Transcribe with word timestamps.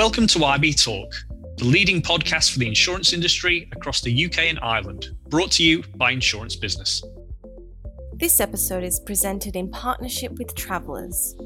Welcome 0.00 0.26
to 0.28 0.42
IB 0.46 0.72
Talk, 0.72 1.12
the 1.58 1.66
leading 1.66 2.00
podcast 2.00 2.54
for 2.54 2.58
the 2.58 2.66
insurance 2.66 3.12
industry 3.12 3.68
across 3.72 4.00
the 4.00 4.24
UK 4.24 4.38
and 4.44 4.58
Ireland, 4.62 5.14
brought 5.28 5.50
to 5.52 5.62
you 5.62 5.84
by 5.96 6.10
Insurance 6.10 6.56
Business. 6.56 7.02
This 8.14 8.40
episode 8.40 8.82
is 8.82 8.98
presented 8.98 9.56
in 9.56 9.70
partnership 9.70 10.32
with 10.38 10.54
Travelers. 10.54 11.36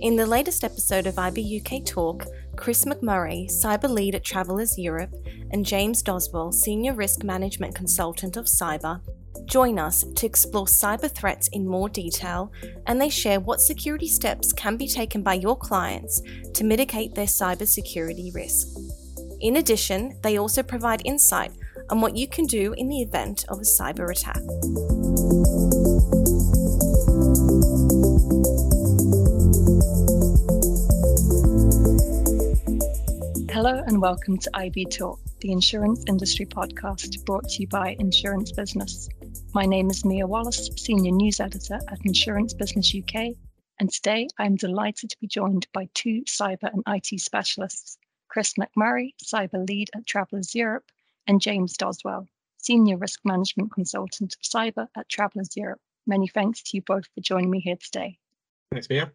In 0.00 0.14
the 0.14 0.26
latest 0.26 0.62
episode 0.62 1.08
of 1.08 1.18
IB 1.18 1.60
UK 1.60 1.84
Talk, 1.84 2.24
Chris 2.54 2.84
McMurray, 2.84 3.50
Cyber 3.50 3.90
Lead 3.90 4.14
at 4.14 4.22
Travelers 4.22 4.78
Europe, 4.78 5.12
and 5.50 5.66
James 5.66 6.00
Doswell, 6.00 6.54
Senior 6.54 6.94
Risk 6.94 7.24
Management 7.24 7.74
Consultant 7.74 8.36
of 8.36 8.44
Cyber, 8.44 9.00
join 9.46 9.78
us 9.78 10.04
to 10.16 10.26
explore 10.26 10.66
cyber 10.66 11.10
threats 11.10 11.48
in 11.48 11.66
more 11.66 11.88
detail 11.88 12.52
and 12.86 13.00
they 13.00 13.08
share 13.08 13.40
what 13.40 13.60
security 13.60 14.08
steps 14.08 14.52
can 14.52 14.76
be 14.76 14.88
taken 14.88 15.22
by 15.22 15.34
your 15.34 15.56
clients 15.56 16.22
to 16.54 16.64
mitigate 16.64 17.14
their 17.14 17.26
cybersecurity 17.26 18.34
risk. 18.34 18.68
In 19.40 19.56
addition, 19.56 20.18
they 20.22 20.38
also 20.38 20.62
provide 20.62 21.02
insight 21.04 21.52
on 21.90 22.00
what 22.00 22.16
you 22.16 22.26
can 22.26 22.46
do 22.46 22.72
in 22.78 22.88
the 22.88 23.02
event 23.02 23.44
of 23.48 23.58
a 23.58 23.62
cyber 23.62 24.10
attack. 24.10 24.40
Hello 33.50 33.82
and 33.86 34.00
welcome 34.00 34.36
to 34.38 34.50
IB 34.54 34.86
Talk, 34.86 35.18
the 35.40 35.52
insurance 35.52 36.04
industry 36.08 36.44
podcast 36.44 37.24
brought 37.24 37.48
to 37.50 37.62
you 37.62 37.68
by 37.68 37.96
Insurance 37.98 38.52
Business. 38.52 39.08
My 39.52 39.66
name 39.66 39.90
is 39.90 40.04
Mia 40.04 40.26
Wallace, 40.26 40.68
Senior 40.76 41.12
News 41.12 41.40
Editor 41.40 41.78
at 41.88 42.04
Insurance 42.04 42.52
Business 42.54 42.94
UK, 42.94 43.34
and 43.78 43.90
today 43.90 44.28
I'm 44.38 44.56
delighted 44.56 45.10
to 45.10 45.16
be 45.20 45.26
joined 45.26 45.66
by 45.72 45.88
two 45.94 46.22
cyber 46.26 46.72
and 46.72 46.82
IT 46.86 47.20
specialists, 47.20 47.98
Chris 48.28 48.54
McMurray, 48.54 49.14
Cyber 49.22 49.66
Lead 49.68 49.90
at 49.94 50.06
Travelers 50.06 50.54
Europe, 50.54 50.90
and 51.26 51.40
James 51.40 51.76
Doswell, 51.76 52.26
Senior 52.58 52.96
Risk 52.96 53.20
Management 53.24 53.72
Consultant 53.72 54.34
of 54.34 54.42
Cyber 54.42 54.88
at 54.96 55.08
Travelers 55.08 55.56
Europe. 55.56 55.80
Many 56.06 56.28
thanks 56.28 56.62
to 56.62 56.76
you 56.76 56.82
both 56.82 57.06
for 57.14 57.20
joining 57.20 57.50
me 57.50 57.60
here 57.60 57.76
today. 57.76 58.18
Thanks, 58.72 58.88
Mia. 58.88 59.12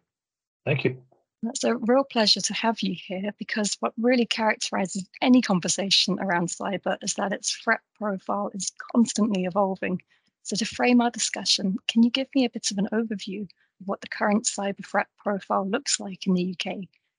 Thank 0.64 0.84
you. 0.84 1.02
It's 1.42 1.64
a 1.64 1.76
real 1.76 2.04
pleasure 2.04 2.42
to 2.42 2.54
have 2.54 2.82
you 2.82 2.94
here 2.94 3.32
because 3.38 3.76
what 3.80 3.94
really 3.96 4.26
characterizes 4.26 5.08
any 5.22 5.40
conversation 5.40 6.18
around 6.20 6.48
cyber 6.48 6.98
is 7.02 7.14
that 7.14 7.32
its 7.32 7.52
threat 7.52 7.80
profile 7.94 8.50
is 8.52 8.72
constantly 8.92 9.44
evolving 9.44 10.02
so, 10.42 10.56
to 10.56 10.64
frame 10.64 11.00
our 11.00 11.10
discussion, 11.10 11.76
can 11.88 12.02
you 12.02 12.10
give 12.10 12.28
me 12.34 12.44
a 12.44 12.50
bit 12.50 12.70
of 12.70 12.78
an 12.78 12.88
overview 12.92 13.42
of 13.42 13.86
what 13.86 14.00
the 14.00 14.08
current 14.08 14.44
cyber 14.44 14.84
threat 14.84 15.06
profile 15.18 15.68
looks 15.68 16.00
like 16.00 16.26
in 16.26 16.34
the 16.34 16.54
UK? 16.54 16.76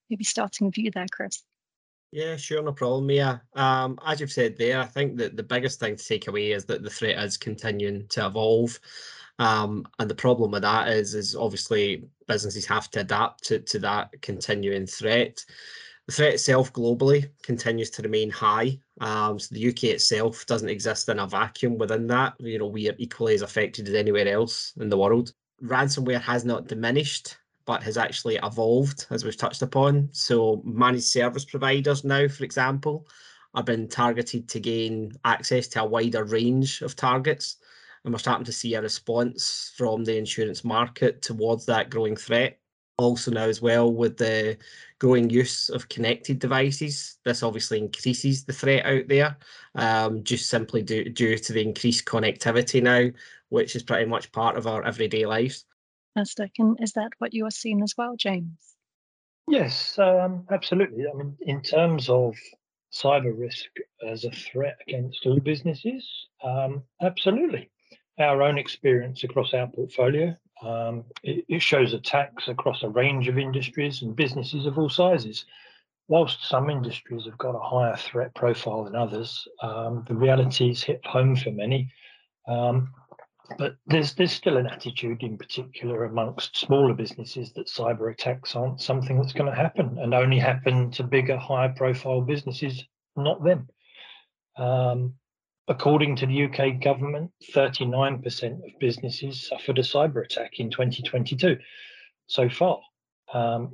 Maybe 0.09 0.23
starting 0.23 0.67
with 0.67 0.77
you 0.77 0.91
there, 0.91 1.05
Chris. 1.11 1.43
Yeah, 2.11 2.35
sure, 2.35 2.61
no 2.61 2.73
problem, 2.73 3.07
Mia. 3.07 3.41
Um, 3.53 3.97
as 4.05 4.19
you've 4.19 4.31
said 4.31 4.57
there, 4.57 4.81
I 4.81 4.85
think 4.85 5.17
that 5.17 5.37
the 5.37 5.43
biggest 5.43 5.79
thing 5.79 5.95
to 5.95 6.05
take 6.05 6.27
away 6.27 6.51
is 6.51 6.65
that 6.65 6.83
the 6.83 6.89
threat 6.89 7.17
is 7.23 7.37
continuing 7.37 8.07
to 8.09 8.25
evolve. 8.25 8.77
Um, 9.39 9.87
and 9.97 10.09
the 10.09 10.15
problem 10.15 10.51
with 10.51 10.63
that 10.63 10.89
is, 10.89 11.15
is 11.15 11.37
obviously 11.37 12.03
businesses 12.27 12.65
have 12.65 12.91
to 12.91 12.99
adapt 12.99 13.45
to, 13.45 13.59
to 13.59 13.79
that 13.79 14.21
continuing 14.21 14.87
threat. 14.87 15.43
The 16.07 16.13
threat 16.13 16.33
itself 16.33 16.73
globally 16.73 17.29
continues 17.43 17.89
to 17.91 18.01
remain 18.01 18.29
high. 18.29 18.79
Um, 18.99 19.39
so 19.39 19.53
the 19.53 19.69
UK 19.69 19.85
itself 19.85 20.45
doesn't 20.45 20.69
exist 20.69 21.09
in 21.09 21.19
a 21.19 21.27
vacuum 21.27 21.77
within 21.77 22.07
that. 22.07 22.33
You 22.39 22.59
know, 22.59 22.67
we 22.67 22.89
are 22.89 22.95
equally 22.97 23.35
as 23.35 23.43
affected 23.43 23.87
as 23.87 23.93
anywhere 23.95 24.27
else 24.27 24.73
in 24.79 24.89
the 24.89 24.97
world. 24.97 25.33
Ransomware 25.63 26.21
has 26.21 26.43
not 26.43 26.67
diminished, 26.67 27.37
but 27.65 27.83
has 27.83 27.97
actually 27.97 28.39
evolved, 28.43 29.05
as 29.11 29.23
we've 29.23 29.37
touched 29.37 29.61
upon. 29.61 30.09
So 30.11 30.61
managed 30.65 31.05
service 31.05 31.45
providers 31.45 32.03
now, 32.03 32.27
for 32.27 32.43
example, 32.43 33.07
have 33.55 33.65
been 33.65 33.87
targeted 33.87 34.49
to 34.49 34.59
gain 34.59 35.11
access 35.23 35.67
to 35.69 35.83
a 35.83 35.85
wider 35.85 36.23
range 36.23 36.81
of 36.81 36.95
targets. 36.95 37.57
And 38.03 38.13
we're 38.13 38.19
starting 38.19 38.45
to 38.45 38.51
see 38.51 38.73
a 38.73 38.81
response 38.81 39.71
from 39.77 40.03
the 40.03 40.17
insurance 40.17 40.63
market 40.63 41.21
towards 41.21 41.67
that 41.67 41.91
growing 41.91 42.15
threat 42.15 42.57
also 43.01 43.31
now 43.31 43.45
as 43.45 43.61
well 43.61 43.91
with 43.91 44.17
the 44.17 44.57
growing 44.99 45.29
use 45.29 45.69
of 45.69 45.89
connected 45.89 46.39
devices. 46.39 47.17
This 47.25 47.43
obviously 47.43 47.79
increases 47.79 48.45
the 48.45 48.53
threat 48.53 48.85
out 48.85 49.07
there, 49.07 49.37
um, 49.75 50.23
just 50.23 50.49
simply 50.49 50.81
due, 50.81 51.09
due 51.09 51.37
to 51.37 51.53
the 51.53 51.61
increased 51.61 52.05
connectivity 52.05 52.81
now, 52.81 53.09
which 53.49 53.75
is 53.75 53.83
pretty 53.83 54.05
much 54.05 54.31
part 54.31 54.57
of 54.57 54.67
our 54.67 54.83
everyday 54.83 55.25
lives. 55.25 55.65
Fantastic. 56.13 56.51
And 56.59 56.77
is 56.81 56.93
that 56.93 57.11
what 57.19 57.33
you 57.33 57.45
are 57.45 57.51
seeing 57.51 57.81
as 57.81 57.95
well, 57.97 58.15
James? 58.15 58.75
Yes, 59.47 59.97
um, 59.97 60.45
absolutely. 60.51 61.05
I 61.07 61.13
mean, 61.13 61.35
in 61.41 61.61
terms 61.61 62.09
of 62.09 62.35
cyber 62.93 63.37
risk 63.37 63.69
as 64.07 64.25
a 64.25 64.31
threat 64.31 64.77
against 64.87 65.25
all 65.25 65.39
businesses, 65.39 66.07
um, 66.43 66.83
absolutely. 67.01 67.69
Our 68.19 68.43
own 68.43 68.57
experience 68.57 69.23
across 69.23 69.53
our 69.53 69.67
portfolio 69.67 70.35
um, 70.61 71.03
it, 71.23 71.45
it, 71.47 71.61
shows 71.61 71.93
attacks 71.93 72.47
across 72.47 72.83
a 72.83 72.89
range 72.89 73.27
of 73.27 73.37
industries 73.37 74.01
and 74.01 74.15
businesses 74.15 74.65
of 74.65 74.77
all 74.77 74.89
sizes. 74.89 75.45
Whilst 76.07 76.47
some 76.47 76.69
industries 76.69 77.25
have 77.25 77.37
got 77.37 77.55
a 77.55 77.59
higher 77.59 77.95
threat 77.95 78.35
profile 78.35 78.83
than 78.83 78.95
others, 78.95 79.47
um, 79.61 80.03
the 80.07 80.15
realities 80.15 80.83
hit 80.83 81.05
home 81.05 81.35
for 81.35 81.51
many. 81.51 81.91
Um, 82.47 82.93
but 83.57 83.75
there's 83.87 84.13
there's 84.13 84.31
still 84.31 84.57
an 84.57 84.67
attitude, 84.67 85.23
in 85.23 85.37
particular 85.37 86.05
amongst 86.05 86.57
smaller 86.57 86.93
businesses, 86.93 87.51
that 87.53 87.67
cyber 87.67 88.11
attacks 88.11 88.55
aren't 88.55 88.81
something 88.81 89.17
that's 89.17 89.33
going 89.33 89.49
to 89.49 89.55
happen, 89.55 89.97
and 89.99 90.13
only 90.13 90.39
happen 90.39 90.91
to 90.91 91.03
bigger, 91.03 91.37
higher 91.37 91.73
profile 91.75 92.21
businesses, 92.21 92.83
not 93.15 93.43
them. 93.43 93.67
Um, 94.57 95.15
According 95.71 96.17
to 96.17 96.25
the 96.25 96.43
UK 96.47 96.81
government, 96.81 97.31
39% 97.55 98.65
of 98.65 98.79
businesses 98.81 99.47
suffered 99.47 99.79
a 99.79 99.83
cyber 99.83 100.25
attack 100.25 100.59
in 100.59 100.69
2022 100.69 101.57
so 102.27 102.49
far. 102.49 102.81
Um, 103.33 103.71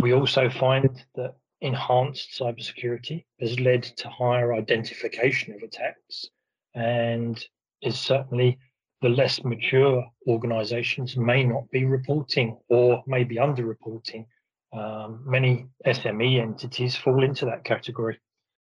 we 0.00 0.12
also 0.12 0.50
find 0.50 1.04
that 1.14 1.36
enhanced 1.60 2.36
cybersecurity 2.36 3.26
has 3.38 3.60
led 3.60 3.84
to 3.84 4.08
higher 4.08 4.54
identification 4.54 5.54
of 5.54 5.62
attacks 5.62 6.26
and 6.74 7.46
is 7.80 7.96
certainly 7.96 8.58
the 9.00 9.08
less 9.08 9.44
mature 9.44 10.04
organizations 10.26 11.16
may 11.16 11.44
not 11.44 11.70
be 11.70 11.84
reporting 11.84 12.58
or 12.68 13.04
may 13.06 13.22
be 13.22 13.36
underreporting. 13.36 14.26
Um, 14.72 15.22
many 15.24 15.68
SME 15.86 16.40
entities 16.40 16.96
fall 16.96 17.22
into 17.22 17.44
that 17.44 17.62
category 17.62 18.18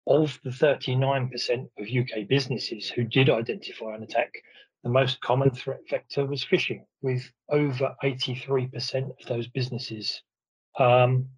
of 0.06 0.38
the 0.42 0.50
39% 0.50 1.68
of 1.78 1.86
UK 1.86 2.28
businesses 2.28 2.88
who 2.88 3.04
did 3.04 3.30
identify 3.30 3.94
an 3.94 4.02
attack, 4.02 4.32
the 4.82 4.90
most 4.90 5.20
common 5.20 5.50
threat 5.50 5.80
vector 5.88 6.24
was 6.24 6.44
phishing, 6.44 6.84
with 7.02 7.30
over 7.48 7.94
83% 8.02 9.10
of 9.20 9.26
those 9.26 9.48
businesses. 9.48 10.22
Um, 10.78 11.28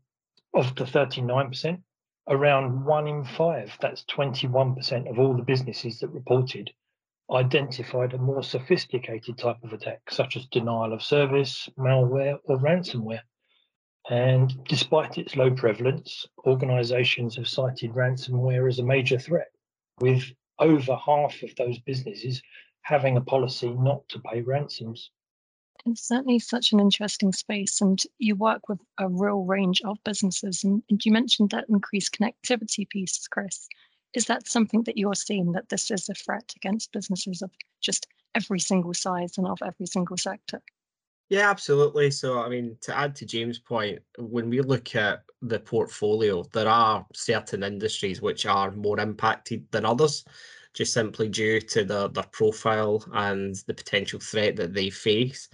of 0.54 0.74
the 0.76 0.84
39%, 0.84 1.82
around 2.28 2.84
one 2.84 3.08
in 3.08 3.24
five, 3.24 3.76
that's 3.80 4.04
21% 4.04 5.10
of 5.10 5.18
all 5.18 5.34
the 5.34 5.42
businesses 5.42 5.98
that 6.00 6.08
reported, 6.08 6.70
identified 7.32 8.12
a 8.12 8.18
more 8.18 8.42
sophisticated 8.42 9.38
type 9.38 9.62
of 9.64 9.72
attack, 9.72 10.10
such 10.10 10.36
as 10.36 10.46
denial 10.46 10.92
of 10.92 11.02
service, 11.02 11.68
malware, 11.78 12.38
or 12.44 12.58
ransomware. 12.58 13.22
And 14.12 14.62
despite 14.64 15.16
its 15.16 15.36
low 15.36 15.50
prevalence, 15.50 16.26
organizations 16.44 17.36
have 17.36 17.48
cited 17.48 17.92
ransomware 17.92 18.68
as 18.68 18.78
a 18.78 18.82
major 18.84 19.18
threat, 19.18 19.50
with 20.00 20.30
over 20.58 20.96
half 20.96 21.42
of 21.42 21.56
those 21.56 21.78
businesses 21.78 22.42
having 22.82 23.16
a 23.16 23.22
policy 23.22 23.70
not 23.70 24.06
to 24.10 24.20
pay 24.20 24.42
ransoms. 24.42 25.10
It's 25.86 26.06
certainly 26.06 26.40
such 26.40 26.72
an 26.74 26.80
interesting 26.80 27.32
space, 27.32 27.80
and 27.80 28.02
you 28.18 28.36
work 28.36 28.68
with 28.68 28.80
a 28.98 29.08
real 29.08 29.44
range 29.44 29.80
of 29.82 29.96
businesses. 30.04 30.62
And, 30.62 30.82
and 30.90 31.02
you 31.02 31.10
mentioned 31.10 31.48
that 31.48 31.70
increased 31.70 32.14
connectivity 32.14 32.86
piece, 32.86 33.26
Chris. 33.28 33.66
Is 34.12 34.26
that 34.26 34.46
something 34.46 34.82
that 34.82 34.98
you're 34.98 35.14
seeing 35.14 35.52
that 35.52 35.70
this 35.70 35.90
is 35.90 36.10
a 36.10 36.14
threat 36.14 36.52
against 36.54 36.92
businesses 36.92 37.40
of 37.40 37.50
just 37.80 38.06
every 38.34 38.60
single 38.60 38.92
size 38.92 39.38
and 39.38 39.46
of 39.46 39.60
every 39.64 39.86
single 39.86 40.18
sector? 40.18 40.60
Yeah, 41.32 41.48
absolutely. 41.48 42.10
So, 42.10 42.42
I 42.42 42.50
mean, 42.50 42.76
to 42.82 42.94
add 42.94 43.16
to 43.16 43.24
James' 43.24 43.58
point, 43.58 44.00
when 44.18 44.50
we 44.50 44.60
look 44.60 44.94
at 44.94 45.22
the 45.40 45.58
portfolio, 45.58 46.42
there 46.52 46.68
are 46.68 47.06
certain 47.14 47.62
industries 47.62 48.20
which 48.20 48.44
are 48.44 48.70
more 48.72 49.00
impacted 49.00 49.64
than 49.70 49.86
others, 49.86 50.26
just 50.74 50.92
simply 50.92 51.30
due 51.30 51.58
to 51.58 51.84
the, 51.84 52.10
their 52.10 52.26
profile 52.32 53.02
and 53.14 53.54
the 53.66 53.72
potential 53.72 54.20
threat 54.20 54.56
that 54.56 54.74
they 54.74 54.90
face. 54.90 55.48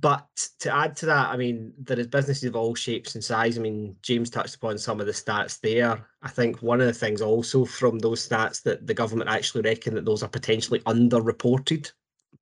But 0.00 0.28
to 0.60 0.72
add 0.72 0.94
to 0.98 1.06
that, 1.06 1.30
I 1.30 1.36
mean, 1.36 1.72
there 1.76 1.98
is 1.98 2.06
businesses 2.06 2.44
of 2.44 2.54
all 2.54 2.76
shapes 2.76 3.16
and 3.16 3.24
size. 3.24 3.58
I 3.58 3.60
mean, 3.60 3.96
James 4.02 4.30
touched 4.30 4.54
upon 4.54 4.78
some 4.78 5.00
of 5.00 5.06
the 5.06 5.12
stats 5.12 5.60
there. 5.60 6.06
I 6.22 6.28
think 6.28 6.62
one 6.62 6.80
of 6.80 6.86
the 6.86 6.92
things 6.92 7.22
also 7.22 7.64
from 7.64 7.98
those 7.98 8.28
stats 8.28 8.62
that 8.62 8.86
the 8.86 8.94
government 8.94 9.30
actually 9.30 9.62
reckon 9.62 9.96
that 9.96 10.04
those 10.04 10.22
are 10.22 10.28
potentially 10.28 10.78
underreported 10.86 11.90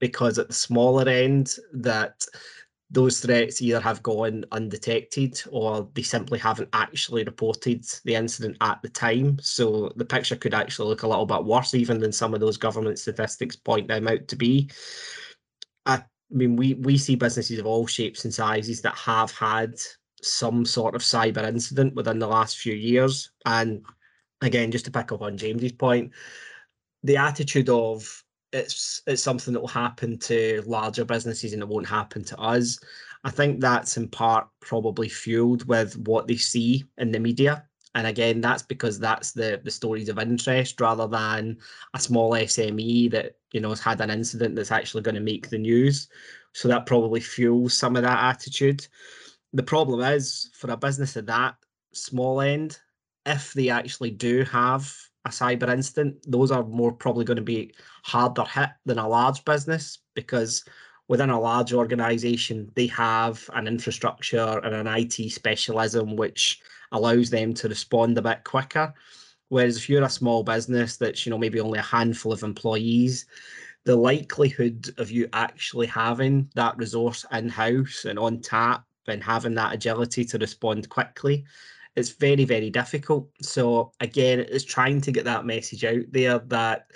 because 0.01 0.39
at 0.39 0.49
the 0.49 0.55
smaller 0.55 1.09
end 1.09 1.55
that 1.73 2.25
those 2.91 3.21
threats 3.21 3.63
either 3.63 3.81
have 3.81 4.03
gone 4.03 4.45
undetected 4.51 5.41
or 5.51 5.89
they 5.95 6.03
simply 6.03 6.39
haven't 6.39 6.69
actually 6.73 7.23
reported 7.23 7.85
the 8.05 8.17
incident 8.17 8.57
at 8.61 8.83
the 8.83 8.89
time. 8.89 9.39
So 9.41 9.93
the 9.95 10.05
picture 10.05 10.35
could 10.35 10.55
actually 10.55 10.89
look 10.89 11.05
a 11.05 11.09
little 11.09 11.27
bit 11.27 11.45
worse, 11.45 11.75
even 11.75 12.01
than 12.01 12.11
some 12.11 12.35
of 12.35 12.41
those 12.41 12.57
government 12.57 12.99
statistics 12.99 13.55
point 13.55 13.87
them 13.87 14.09
out 14.09 14.27
to 14.27 14.37
be. 14.37 14.71
I 15.87 16.03
mean, 16.31 16.57
we, 16.57 16.75
we 16.75 16.99
see 16.99 17.15
businesses 17.15 17.61
of 17.61 17.67
all 17.67 17.87
shapes 17.87 18.25
and 18.25 18.35
sizes 18.35 18.83
that 18.83 18.97
have 18.97 19.31
had 19.31 19.75
some 20.21 20.65
sort 20.65 20.97
of 20.97 21.03
cyber 21.03 21.47
incident 21.47 21.95
within 21.95 22.19
the 22.19 22.27
last 22.27 22.59
few 22.59 22.75
years. 22.75 23.31
And 23.47 23.85
again, 24.41 24.73
just 24.73 24.85
to 24.87 24.91
pick 24.91 25.13
up 25.13 25.23
on 25.23 25.37
James's 25.37 25.73
point, 25.73 26.11
the 27.05 27.19
attitude 27.19 27.69
of 27.69 28.25
it's 28.53 29.03
it's 29.07 29.23
something 29.23 29.55
that 29.55 29.61
will 29.61 29.69
happen 29.69 30.19
to 30.19 30.63
larger 30.67 31.05
businesses 31.05 31.53
and 31.53 31.63
it 31.63 31.69
won't 31.69 31.87
happen 31.87 32.25
to 32.25 32.39
us. 32.39 32.79
I 33.25 33.31
think 33.31 33.61
that's 33.61 33.97
in 33.97 34.09
part 34.09 34.49
probably 34.61 35.09
fueled 35.09 35.67
with 35.69 35.97
what 35.99 36.27
they 36.27 36.37
see 36.37 36.85
in 36.99 37.13
the 37.13 37.21
media. 37.21 37.65
And 37.95 38.07
again, 38.07 38.41
that's 38.41 38.63
because 38.63 38.99
that's 38.99 39.33
the 39.33 39.61
the 39.65 39.71
stories 39.71 40.09
of 40.09 40.19
interest 40.19 40.81
rather 40.81 41.07
than 41.07 41.59
a 41.95 42.01
small 42.01 42.33
SME 42.33 43.11
that 43.11 43.37
you 43.53 43.61
know 43.61 43.71
has 43.71 43.81
had 43.81 44.01
an 44.01 44.11
incident 44.11 44.57
that's 44.57 44.73
actually 44.73 45.03
going 45.03 45.17
to 45.17 45.21
make 45.21 45.51
the 45.51 45.59
news. 45.59 46.09
So 46.53 46.69
that 46.69 46.87
probably 46.87 47.21
fuels 47.21 47.77
some 47.77 47.97
of 47.97 48.03
that 48.03 48.25
attitude. 48.25 48.87
The 49.53 49.63
problem 49.63 50.01
is 50.01 50.51
for 50.55 50.71
a 50.71 50.77
business 50.77 51.17
at 51.17 51.27
that 51.27 51.57
small 51.93 52.41
end, 52.41 52.79
if 53.27 53.53
they 53.53 53.69
actually 53.69 54.11
do 54.11 54.45
have 54.45 54.93
a 55.25 55.31
cyber 55.31 55.69
incident, 55.69 56.17
those 56.27 56.51
are 56.51 56.65
more 56.65 56.93
probably 56.93 57.25
going 57.25 57.37
to 57.37 57.43
be 57.43 57.75
harder 58.05 58.45
hit 58.45 58.71
than 58.87 58.99
a 58.99 59.09
large 59.09 59.45
business 59.45 59.99
because 60.15 60.65
within 61.09 61.31
a 61.31 61.41
large 61.41 61.73
organization, 61.73 62.71
they 62.75 62.87
have 62.87 63.49
an 63.55 63.67
infrastructure 63.67 64.61
and 64.65 64.75
an 64.75 64.87
IT 64.87 65.31
specialism 65.31 66.17
which 66.17 66.61
allows 66.93 67.31
them 67.31 67.53
to 67.55 67.69
respond 67.69 68.17
a 68.17 68.23
bit 68.23 68.45
quicker. 68.45 68.95
Whereas 69.49 69.77
if 69.77 69.89
you're 69.89 70.05
a 70.05 70.09
small 70.09 70.43
business 70.45 70.97
that's, 70.97 71.27
you 71.27 71.31
know, 71.31 71.39
maybe 71.39 71.61
only 71.61 71.81
a 71.81 71.83
handful 71.83 72.33
of 72.33 72.43
employees, 72.43 73.27
the 73.85 73.97
likelihood 73.97 74.95
of 74.99 75.11
you 75.11 75.29
actually 75.33 75.87
having 75.87 76.49
that 76.55 76.77
resource 76.77 77.27
in-house 77.33 78.05
and 78.05 78.19
on 78.19 78.41
tap 78.41 78.85
and 79.09 79.23
having 79.23 79.55
that 79.55 79.75
agility 79.75 80.25
to 80.25 80.39
respond 80.39 80.89
quickly 80.89 81.45
it's 81.97 82.11
very 82.11 82.45
very 82.45 82.71
difficult. 82.71 83.29
So 83.43 83.93
again 84.01 84.41
it's 84.41 84.65
trying 84.65 85.01
to 85.03 85.13
get 85.13 85.25
that 85.25 85.47
message 85.47 85.85
out 85.85 86.05
there 86.11 86.39
that 86.39 86.87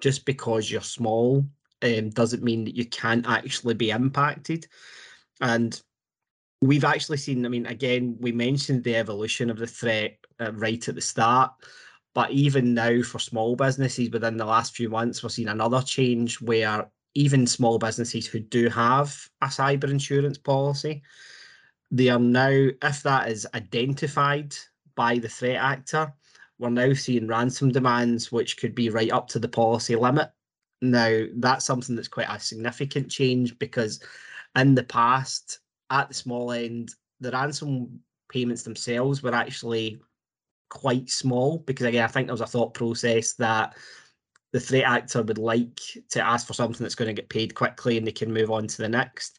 just 0.00 0.24
because 0.24 0.70
you're 0.70 0.80
small 0.80 1.44
um, 1.82 2.10
doesn't 2.10 2.42
mean 2.42 2.64
that 2.64 2.76
you 2.76 2.84
can't 2.86 3.26
actually 3.28 3.74
be 3.74 3.90
impacted. 3.90 4.66
And 5.40 5.80
we've 6.64 6.84
actually 6.84 7.18
seen 7.18 7.44
i 7.44 7.48
mean 7.48 7.66
again 7.66 8.16
we 8.20 8.32
mentioned 8.32 8.82
the 8.84 8.96
evolution 8.96 9.50
of 9.50 9.58
the 9.58 9.66
threat 9.66 10.16
uh, 10.40 10.52
right 10.52 10.88
at 10.88 10.94
the 10.94 11.00
start 11.00 11.52
but 12.14 12.30
even 12.30 12.72
now 12.72 13.02
for 13.02 13.18
small 13.18 13.54
businesses 13.54 14.10
within 14.10 14.36
the 14.36 14.44
last 14.44 14.74
few 14.74 14.88
months 14.88 15.22
we're 15.22 15.28
seeing 15.28 15.48
another 15.48 15.82
change 15.82 16.40
where 16.40 16.90
even 17.14 17.46
small 17.46 17.78
businesses 17.78 18.26
who 18.26 18.40
do 18.40 18.68
have 18.68 19.28
a 19.42 19.46
cyber 19.46 19.90
insurance 19.90 20.38
policy 20.38 21.02
they 21.94 22.08
are 22.08 22.18
now, 22.18 22.48
if 22.82 23.04
that 23.04 23.30
is 23.30 23.46
identified 23.54 24.52
by 24.96 25.16
the 25.16 25.28
threat 25.28 25.56
actor, 25.56 26.12
we're 26.58 26.68
now 26.70 26.92
seeing 26.92 27.28
ransom 27.28 27.70
demands, 27.70 28.32
which 28.32 28.56
could 28.56 28.74
be 28.74 28.90
right 28.90 29.12
up 29.12 29.28
to 29.28 29.38
the 29.38 29.48
policy 29.48 29.94
limit. 29.94 30.28
Now, 30.82 31.22
that's 31.36 31.64
something 31.64 31.94
that's 31.94 32.08
quite 32.08 32.28
a 32.28 32.40
significant 32.40 33.12
change 33.12 33.56
because 33.60 34.02
in 34.56 34.74
the 34.74 34.82
past, 34.82 35.60
at 35.90 36.08
the 36.08 36.14
small 36.14 36.50
end, 36.50 36.92
the 37.20 37.30
ransom 37.30 38.00
payments 38.28 38.64
themselves 38.64 39.22
were 39.22 39.34
actually 39.34 40.00
quite 40.70 41.08
small 41.08 41.58
because, 41.58 41.86
again, 41.86 42.02
I 42.02 42.08
think 42.08 42.26
there 42.26 42.34
was 42.34 42.40
a 42.40 42.46
thought 42.46 42.74
process 42.74 43.34
that 43.34 43.76
the 44.52 44.58
threat 44.58 44.84
actor 44.84 45.22
would 45.22 45.38
like 45.38 45.80
to 46.10 46.26
ask 46.26 46.44
for 46.44 46.54
something 46.54 46.82
that's 46.82 46.96
going 46.96 47.14
to 47.14 47.22
get 47.22 47.28
paid 47.28 47.54
quickly 47.54 47.98
and 47.98 48.06
they 48.06 48.12
can 48.12 48.32
move 48.32 48.50
on 48.50 48.66
to 48.66 48.78
the 48.78 48.88
next. 48.88 49.38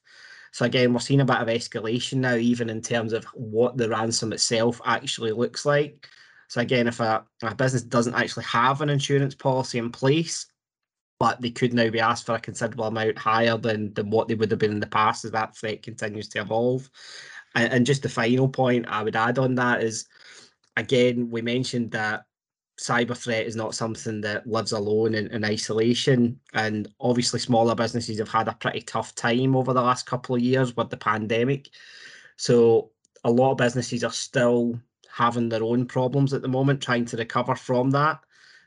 So 0.56 0.64
again, 0.64 0.94
we're 0.94 1.02
seeing 1.02 1.20
a 1.20 1.26
bit 1.26 1.36
of 1.36 1.50
escalation 1.50 2.20
now, 2.20 2.36
even 2.36 2.70
in 2.70 2.82
terms 2.82 3.12
of 3.12 3.26
what 3.34 3.76
the 3.76 3.90
ransom 3.90 4.32
itself 4.32 4.80
actually 4.86 5.34
looks 5.34 5.66
like. 5.66 6.08
So 6.48 6.62
again, 6.62 6.88
if 6.88 7.02
a, 7.02 7.26
a 7.44 7.54
business 7.54 7.84
doesn't 7.84 8.14
actually 8.14 8.46
have 8.46 8.80
an 8.80 8.90
insurance 8.90 9.36
policy 9.36 9.80
in 9.80 9.92
place, 9.92 10.46
but 11.20 11.42
they 11.42 11.50
could 11.50 11.74
now 11.74 11.90
be 11.90 12.00
asked 12.00 12.26
for 12.26 12.36
a 12.36 12.40
considerable 12.40 12.86
amount 12.86 13.18
higher 13.18 13.58
than, 13.58 13.94
than 13.96 14.10
what 14.10 14.30
they 14.30 14.36
would 14.36 14.50
have 14.50 14.62
been 14.62 14.72
in 14.72 14.80
the 14.80 14.88
past 14.88 15.26
as 15.26 15.32
that 15.32 15.58
threat 15.58 15.84
continues 15.84 16.30
to 16.30 16.40
evolve. 16.40 16.90
And, 17.54 17.74
and 17.74 17.86
just 17.86 18.04
the 18.04 18.08
final 18.08 18.48
point 18.48 18.86
I 18.88 19.04
would 19.04 19.18
add 19.18 19.38
on 19.38 19.56
that 19.56 19.84
is, 19.84 20.08
again, 20.78 21.30
we 21.30 21.42
mentioned 21.42 21.92
that 21.92 22.24
cyber 22.78 23.16
threat 23.16 23.46
is 23.46 23.56
not 23.56 23.76
something 23.76 24.22
that 24.22 24.46
lives 24.48 24.72
alone 24.72 25.16
in, 25.16 25.28
in, 25.28 25.46
isolation. 25.46 26.40
And 26.54 26.88
obviously, 27.00 27.40
smaller 27.40 27.76
businesses 27.76 28.20
have 28.20 28.30
had 28.30 28.48
a 28.48 28.54
pretty 28.54 28.82
tough 28.82 29.16
time 29.16 29.56
over 29.56 29.74
the 29.74 29.82
last 29.82 30.06
couple 30.06 30.36
of 30.36 30.42
years 30.42 30.76
with 30.76 30.90
the 30.90 30.98
pandemic. 30.98 31.70
So, 32.38 32.92
a 33.24 33.32
lot 33.32 33.52
of 33.52 33.58
businesses 33.58 34.04
are 34.04 34.12
still 34.12 34.80
having 35.12 35.50
their 35.50 35.64
own 35.64 35.86
problems 35.86 36.34
at 36.34 36.42
the 36.42 36.48
moment, 36.48 36.82
trying 36.82 37.06
to 37.06 37.18
recover 37.18 37.56
from 37.56 37.92
that. 37.92 38.20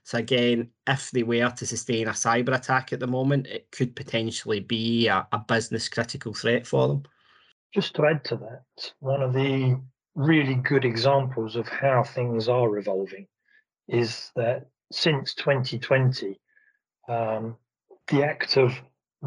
So, 0.04 0.18
again, 0.18 0.70
if 0.86 1.10
they 1.10 1.22
were 1.22 1.50
to 1.50 1.66
sustain 1.66 2.08
a 2.08 2.12
cyber 2.12 2.56
attack 2.56 2.92
at 2.92 3.00
the 3.00 3.06
moment, 3.06 3.46
it 3.46 3.70
could 3.72 3.94
potentially 3.94 4.60
be 4.60 5.08
a, 5.08 5.26
a 5.32 5.38
business 5.38 5.88
critical 5.88 6.32
threat 6.32 6.66
for 6.66 6.88
them. 6.88 7.02
Just 7.74 7.94
to 7.96 8.06
add 8.06 8.24
to 8.24 8.36
that, 8.36 8.92
one 9.00 9.22
of 9.22 9.34
the 9.34 9.78
really 10.14 10.54
good 10.54 10.86
examples 10.86 11.54
of 11.54 11.68
how 11.68 12.02
things 12.02 12.48
are 12.48 12.78
evolving 12.78 13.26
is 13.88 14.30
that 14.36 14.66
since 14.92 15.34
2020, 15.34 16.38
um, 17.08 17.56
the 18.08 18.22
act 18.22 18.56
of 18.56 18.74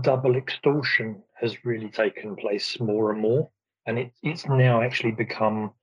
double 0.01 0.35
extortion 0.35 1.21
has 1.35 1.65
really 1.65 1.89
taken 1.89 2.35
place 2.35 2.79
more 2.79 3.11
and 3.11 3.21
more. 3.21 3.49
And 3.85 3.97
it, 3.97 4.11
it's 4.23 4.47
now 4.47 4.81
actually 4.81 5.11
become 5.11 5.73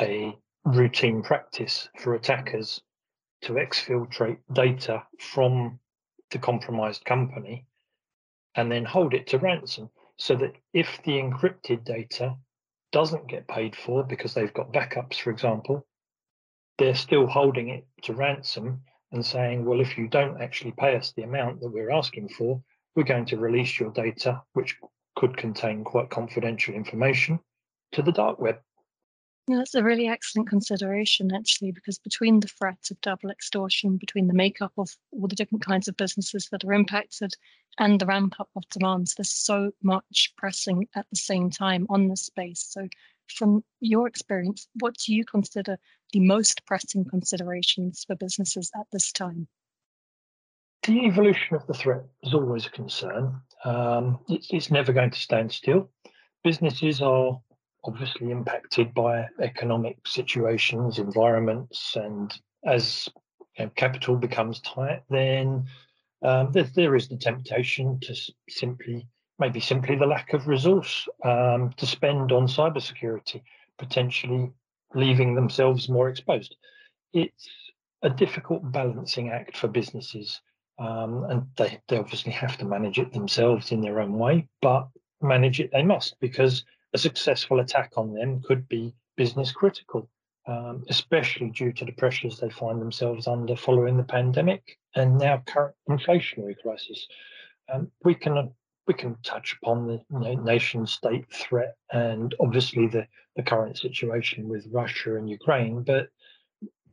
a 0.00 0.36
routine 0.64 1.22
practice 1.22 1.88
for 2.00 2.14
attackers 2.14 2.80
to 3.42 3.54
exfiltrate 3.54 4.38
data 4.52 5.02
from 5.18 5.78
the 6.30 6.38
compromised 6.38 7.04
company 7.04 7.66
and 8.56 8.72
then 8.72 8.84
hold 8.84 9.14
it 9.14 9.26
to 9.28 9.38
ransom 9.38 9.90
so 10.16 10.34
that 10.36 10.54
if 10.72 11.00
the 11.04 11.12
encrypted 11.12 11.84
data 11.84 12.36
doesn't 12.92 13.28
get 13.28 13.46
paid 13.48 13.76
for 13.76 14.04
because 14.04 14.32
they've 14.34 14.54
got 14.54 14.72
backups, 14.72 15.16
for 15.16 15.30
example, 15.30 15.86
they're 16.78 16.94
still 16.94 17.26
holding 17.26 17.68
it 17.68 17.86
to 18.02 18.14
ransom 18.14 18.82
and 19.12 19.24
saying, 19.24 19.64
well, 19.64 19.80
if 19.80 19.96
you 19.96 20.08
don't 20.08 20.40
actually 20.40 20.72
pay 20.72 20.96
us 20.96 21.12
the 21.12 21.22
amount 21.22 21.60
that 21.60 21.70
we're 21.70 21.92
asking 21.92 22.28
for, 22.28 22.60
we're 22.96 23.04
going 23.04 23.26
to 23.26 23.36
release 23.36 23.78
your 23.78 23.90
data, 23.90 24.42
which 24.54 24.76
could 25.16 25.36
contain 25.36 25.84
quite 25.84 26.10
confidential 26.10 26.74
information, 26.74 27.38
to 27.92 28.02
the 28.02 28.12
dark 28.12 28.38
web. 28.40 28.56
Yeah, 29.46 29.58
that's 29.58 29.74
a 29.74 29.84
really 29.84 30.08
excellent 30.08 30.48
consideration, 30.48 31.34
actually, 31.34 31.70
because 31.70 31.98
between 31.98 32.40
the 32.40 32.48
threat 32.48 32.78
of 32.90 33.00
double 33.02 33.30
extortion, 33.30 33.98
between 33.98 34.26
the 34.26 34.32
makeup 34.34 34.72
of 34.78 34.88
all 35.12 35.28
the 35.28 35.36
different 35.36 35.64
kinds 35.64 35.86
of 35.86 35.96
businesses 35.98 36.48
that 36.50 36.64
are 36.64 36.72
impacted 36.72 37.34
and 37.78 38.00
the 38.00 38.06
ramp 38.06 38.40
up 38.40 38.48
of 38.56 38.66
demands, 38.70 39.14
there's 39.14 39.30
so 39.30 39.70
much 39.82 40.32
pressing 40.38 40.88
at 40.94 41.06
the 41.10 41.16
same 41.16 41.50
time 41.50 41.86
on 41.90 42.08
this 42.08 42.22
space. 42.22 42.64
So, 42.66 42.88
from 43.28 43.64
your 43.80 44.06
experience, 44.06 44.68
what 44.80 44.96
do 44.96 45.14
you 45.14 45.24
consider 45.24 45.78
the 46.12 46.20
most 46.20 46.64
pressing 46.66 47.04
considerations 47.04 48.04
for 48.06 48.16
businesses 48.16 48.70
at 48.78 48.86
this 48.92 49.12
time? 49.12 49.48
The 50.86 51.06
evolution 51.06 51.56
of 51.56 51.66
the 51.66 51.74
threat 51.74 52.02
is 52.22 52.34
always 52.34 52.66
a 52.66 52.70
concern. 52.70 53.40
Um, 53.64 54.18
it's, 54.28 54.48
it's 54.50 54.70
never 54.70 54.92
going 54.92 55.10
to 55.10 55.18
stand 55.18 55.50
still. 55.50 55.90
Businesses 56.42 57.00
are 57.00 57.40
obviously 57.84 58.30
impacted 58.30 58.92
by 58.94 59.26
economic 59.40 59.96
situations, 60.06 60.98
environments, 60.98 61.96
and 61.96 62.32
as 62.66 63.08
you 63.58 63.64
know, 63.64 63.70
capital 63.76 64.16
becomes 64.16 64.60
tight, 64.60 65.02
then 65.08 65.64
um, 66.22 66.52
there, 66.52 66.64
there 66.64 66.96
is 66.96 67.08
the 67.08 67.16
temptation 67.16 67.98
to 68.00 68.14
simply, 68.48 69.06
maybe 69.38 69.60
simply 69.60 69.96
the 69.96 70.06
lack 70.06 70.32
of 70.32 70.46
resource 70.46 71.08
um, 71.24 71.72
to 71.76 71.86
spend 71.86 72.32
on 72.32 72.46
cybersecurity, 72.46 73.42
potentially 73.78 74.50
leaving 74.94 75.34
themselves 75.34 75.88
more 75.88 76.08
exposed. 76.08 76.56
It's 77.12 77.48
a 78.02 78.10
difficult 78.10 78.70
balancing 78.70 79.30
act 79.30 79.56
for 79.56 79.68
businesses, 79.68 80.40
um, 80.78 81.24
and 81.30 81.46
they, 81.56 81.80
they 81.88 81.98
obviously 81.98 82.32
have 82.32 82.56
to 82.58 82.64
manage 82.64 82.98
it 82.98 83.12
themselves 83.12 83.72
in 83.72 83.80
their 83.80 84.00
own 84.00 84.18
way, 84.18 84.48
but 84.62 84.88
manage 85.20 85.60
it 85.60 85.70
they 85.72 85.82
must 85.82 86.16
because 86.20 86.64
a 86.92 86.98
successful 86.98 87.60
attack 87.60 87.92
on 87.96 88.12
them 88.12 88.42
could 88.42 88.68
be 88.68 88.94
business 89.16 89.50
critical, 89.52 90.08
um, 90.46 90.84
especially 90.88 91.50
due 91.50 91.72
to 91.72 91.84
the 91.84 91.92
pressures 91.92 92.38
they 92.38 92.50
find 92.50 92.80
themselves 92.80 93.26
under 93.26 93.56
following 93.56 93.96
the 93.96 94.04
pandemic 94.04 94.78
and 94.94 95.18
now 95.18 95.42
current 95.46 95.74
inflationary 95.88 96.56
crisis. 96.60 97.06
Um, 97.72 97.90
we 98.04 98.14
can 98.14 98.52
we 98.86 98.94
can 98.94 99.16
touch 99.22 99.56
upon 99.62 99.86
the 99.86 100.00
you 100.10 100.18
know, 100.18 100.34
nation 100.42 100.86
state 100.86 101.24
threat 101.32 101.74
and 101.92 102.34
obviously 102.40 102.86
the, 102.86 103.06
the 103.36 103.42
current 103.42 103.78
situation 103.78 104.48
with 104.48 104.66
Russia 104.70 105.16
and 105.16 105.28
Ukraine, 105.28 105.82
but 105.82 106.08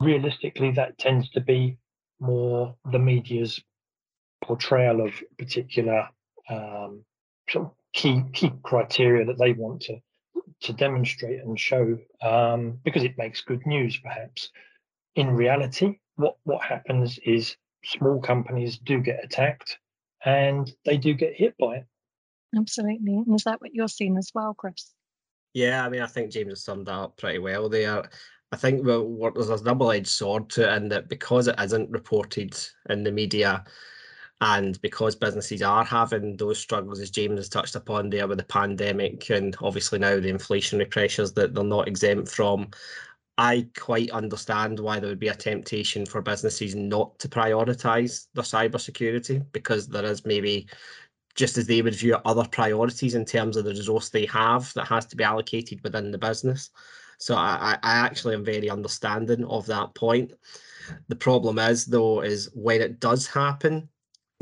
realistically, 0.02 0.72
that 0.72 0.98
tends 0.98 1.30
to 1.30 1.42
be 1.42 1.78
more 2.20 2.76
the 2.92 3.00
media's 3.00 3.62
portrayal 4.44 5.06
of 5.06 5.14
particular 5.38 6.08
um, 6.50 7.04
sort 7.50 7.66
of 7.66 7.72
key 7.94 8.24
key 8.34 8.52
criteria 8.64 9.26
that 9.26 9.38
they 9.38 9.54
want 9.54 9.82
to 9.82 9.98
to 10.62 10.74
demonstrate 10.74 11.40
and 11.40 11.60
show 11.60 11.98
um, 12.22 12.80
because 12.84 13.04
it 13.04 13.18
makes 13.18 13.42
good 13.42 13.66
news, 13.66 13.98
perhaps. 13.98 14.50
In 15.16 15.36
reality, 15.36 16.00
what 16.16 16.36
what 16.44 16.62
happens 16.62 17.20
is 17.20 17.56
small 17.84 18.22
companies 18.22 18.78
do 18.78 19.00
get 19.00 19.24
attacked 19.24 19.78
and 20.26 20.72
they 20.86 20.98
do 20.98 21.14
get 21.14 21.36
hit 21.36 21.56
by 21.58 21.78
it. 21.78 21.86
Absolutely. 22.56 23.14
And 23.14 23.36
is 23.36 23.44
that 23.46 23.62
what 23.62 23.74
you're 23.74 23.88
seeing 23.88 24.18
as 24.18 24.32
well, 24.34 24.54
Chris? 24.54 24.92
Yeah, 25.54 25.86
I 25.86 25.90
mean, 25.90 26.02
I 26.02 26.08
think 26.08 26.32
James 26.32 26.50
has 26.50 26.64
summed 26.64 26.88
that 26.88 26.94
up 26.94 27.18
pretty 27.18 27.40
well 27.40 27.70
there. 27.70 28.04
I 28.52 28.58
think 28.58 28.86
well, 28.86 29.32
there's 29.34 29.50
a 29.50 29.64
double-edged 29.64 30.08
sword 30.08 30.50
to 30.52 30.70
it 30.70 30.76
in 30.76 30.90
that 30.90 31.08
because 31.08 31.48
it 31.48 31.60
isn't 31.60 31.90
reported 31.90 32.58
in 32.90 33.04
the 33.04 33.12
media, 33.12 33.64
and 34.42 34.82
because 34.82 35.16
businesses 35.16 35.62
are 35.62 35.86
having 35.86 36.36
those 36.36 36.60
struggles, 36.60 37.00
as 37.00 37.12
James 37.12 37.40
has 37.40 37.48
touched 37.48 37.76
upon 37.76 38.10
there 38.10 38.28
with 38.28 38.40
the 38.40 38.44
pandemic, 38.44 39.30
and 39.30 39.56
obviously 39.62 40.00
now 40.00 40.20
the 40.20 40.32
inflationary 40.32 40.90
pressures 40.90 41.32
that 41.34 41.54
they're 41.54 41.64
not 41.64 41.88
exempt 41.88 42.28
from, 42.30 42.70
I 43.38 43.68
quite 43.78 44.12
understand 44.12 44.80
why 44.80 45.00
there 45.00 45.10
would 45.10 45.20
be 45.20 45.30
a 45.30 45.36
temptation 45.36 46.06
for 46.06 46.22
businesses 46.22 46.76
not 46.76 47.18
to 47.20 47.30
prioritise 47.30 48.28
their 48.34 48.44
cybersecurity 48.44 49.46
because 49.52 49.88
there 49.88 50.06
is 50.06 50.26
maybe 50.26 50.68
just 51.36 51.58
as 51.58 51.66
they 51.66 51.82
would 51.82 51.96
view 51.96 52.18
other 52.26 52.46
priorities 52.52 53.16
in 53.16 53.26
terms 53.26 53.56
of 53.56 53.64
the 53.64 53.72
resource 53.72 54.10
they 54.10 54.26
have 54.26 54.72
that 54.74 54.88
has 54.88 55.06
to 55.08 55.16
be 55.16 55.24
allocated 55.24 55.82
within 55.84 56.12
the 56.12 56.18
business. 56.18 56.70
So 57.20 57.36
I, 57.36 57.78
I 57.84 57.94
actually 57.94 58.36
am 58.36 58.44
very 58.44 58.70
understanding 58.70 59.46
of 59.46 59.66
that 59.68 59.94
point. 59.96 60.34
The 61.08 61.16
problem 61.16 61.60
is 61.60 61.86
though, 61.86 62.22
is 62.22 62.50
when 62.54 62.82
it 62.82 63.00
does 63.00 63.28
happen, 63.28 63.88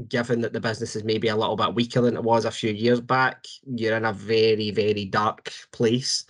given 0.08 0.42
that 0.42 0.54
the 0.54 0.62
business 0.62 0.96
is 0.96 1.04
maybe 1.04 1.28
a 1.28 1.36
little 1.36 1.58
bit 1.58 1.76
weaker 1.76 2.02
than 2.02 2.16
it 2.16 2.24
was 2.24 2.46
a 2.46 2.52
few 2.52 2.72
years 2.72 3.02
back, 3.02 3.46
you're 3.66 3.98
in 3.98 4.06
a 4.06 4.14
very, 4.14 4.72
very 4.72 5.06
dark 5.06 5.52
place. 5.72 6.26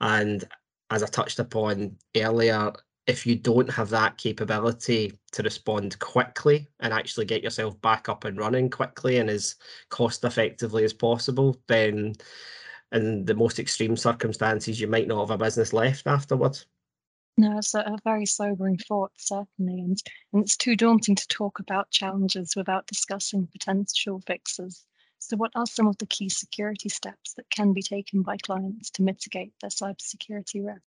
And 0.00 0.44
as 0.90 1.02
I 1.02 1.06
touched 1.06 1.38
upon 1.38 1.96
earlier, 2.16 2.72
if 3.06 3.26
you 3.26 3.36
don't 3.36 3.70
have 3.70 3.90
that 3.90 4.16
capability 4.16 5.12
to 5.32 5.42
respond 5.42 5.98
quickly 5.98 6.66
and 6.80 6.92
actually 6.92 7.26
get 7.26 7.42
yourself 7.42 7.80
back 7.82 8.08
up 8.08 8.24
and 8.24 8.38
running 8.38 8.70
quickly 8.70 9.18
and 9.18 9.28
as 9.28 9.56
cost 9.90 10.24
effectively 10.24 10.84
as 10.84 10.92
possible, 10.92 11.60
then 11.66 12.14
in 12.92 13.24
the 13.24 13.34
most 13.34 13.58
extreme 13.58 13.96
circumstances, 13.96 14.80
you 14.80 14.86
might 14.86 15.08
not 15.08 15.20
have 15.20 15.30
a 15.30 15.42
business 15.42 15.72
left 15.72 16.06
afterwards. 16.06 16.66
No, 17.36 17.58
it's 17.58 17.74
a, 17.74 17.80
a 17.80 17.98
very 18.04 18.26
sobering 18.26 18.78
thought, 18.78 19.10
certainly. 19.16 19.80
And, 19.80 19.98
and 20.32 20.42
it's 20.42 20.56
too 20.56 20.76
daunting 20.76 21.16
to 21.16 21.28
talk 21.28 21.58
about 21.58 21.90
challenges 21.90 22.54
without 22.56 22.86
discussing 22.86 23.48
potential 23.48 24.22
fixes. 24.26 24.86
So, 25.26 25.38
what 25.38 25.52
are 25.54 25.64
some 25.64 25.86
of 25.86 25.96
the 25.96 26.04
key 26.04 26.28
security 26.28 26.90
steps 26.90 27.32
that 27.34 27.48
can 27.48 27.72
be 27.72 27.80
taken 27.80 28.20
by 28.20 28.36
clients 28.36 28.90
to 28.90 29.02
mitigate 29.02 29.54
their 29.58 29.70
cybersecurity 29.70 30.66
risk? 30.66 30.82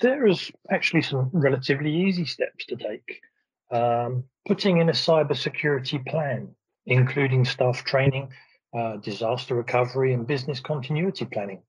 There 0.00 0.26
is 0.26 0.52
actually 0.70 1.00
some 1.00 1.30
relatively 1.32 1.90
easy 1.90 2.26
steps 2.26 2.66
to 2.66 2.76
take. 2.76 3.22
Um, 3.70 4.24
putting 4.46 4.76
in 4.76 4.90
a 4.90 4.92
cybersecurity 4.92 6.06
plan, 6.06 6.54
including 6.84 7.46
staff 7.46 7.82
training, 7.82 8.30
uh, 8.76 8.96
disaster 8.98 9.54
recovery, 9.54 10.12
and 10.12 10.26
business 10.26 10.60
continuity 10.60 11.24
planning 11.24 11.62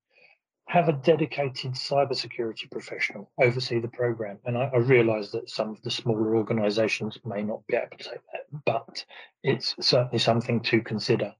have 0.68 0.90
a 0.90 0.94
dedicated 0.94 1.72
cybersecurity 1.72 2.70
professional 2.70 3.32
oversee 3.42 3.80
the 3.80 3.88
program. 3.88 4.40
And 4.44 4.58
I, 4.58 4.70
I 4.74 4.78
realize 4.78 5.32
that 5.32 5.50
some 5.50 5.70
of 5.70 5.82
the 5.84 5.92
smaller 5.92 6.36
organizations 6.36 7.18
may 7.24 7.44
not 7.44 7.66
be 7.68 7.78
able 7.78 7.96
to 7.98 8.04
take 8.04 8.24
that, 8.34 8.64
but 8.66 9.06
it's 9.42 9.74
certainly 9.80 10.20
something 10.20 10.60
to 10.64 10.82
consider. 10.82 11.34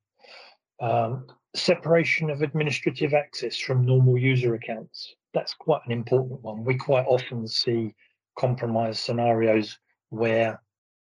Um, 0.80 1.28
separation 1.56 2.30
of 2.30 2.42
administrative 2.42 3.14
access 3.14 3.58
from 3.58 3.86
normal 3.86 4.18
user 4.18 4.56
accounts. 4.56 5.16
That's 5.34 5.54
quite 5.54 5.82
an 5.86 5.92
important 5.92 6.42
one. 6.42 6.64
We 6.64 6.76
quite 6.76 7.06
often 7.06 7.48
see 7.48 7.94
compromised 8.38 9.00
scenarios 9.00 9.78
where 10.10 10.62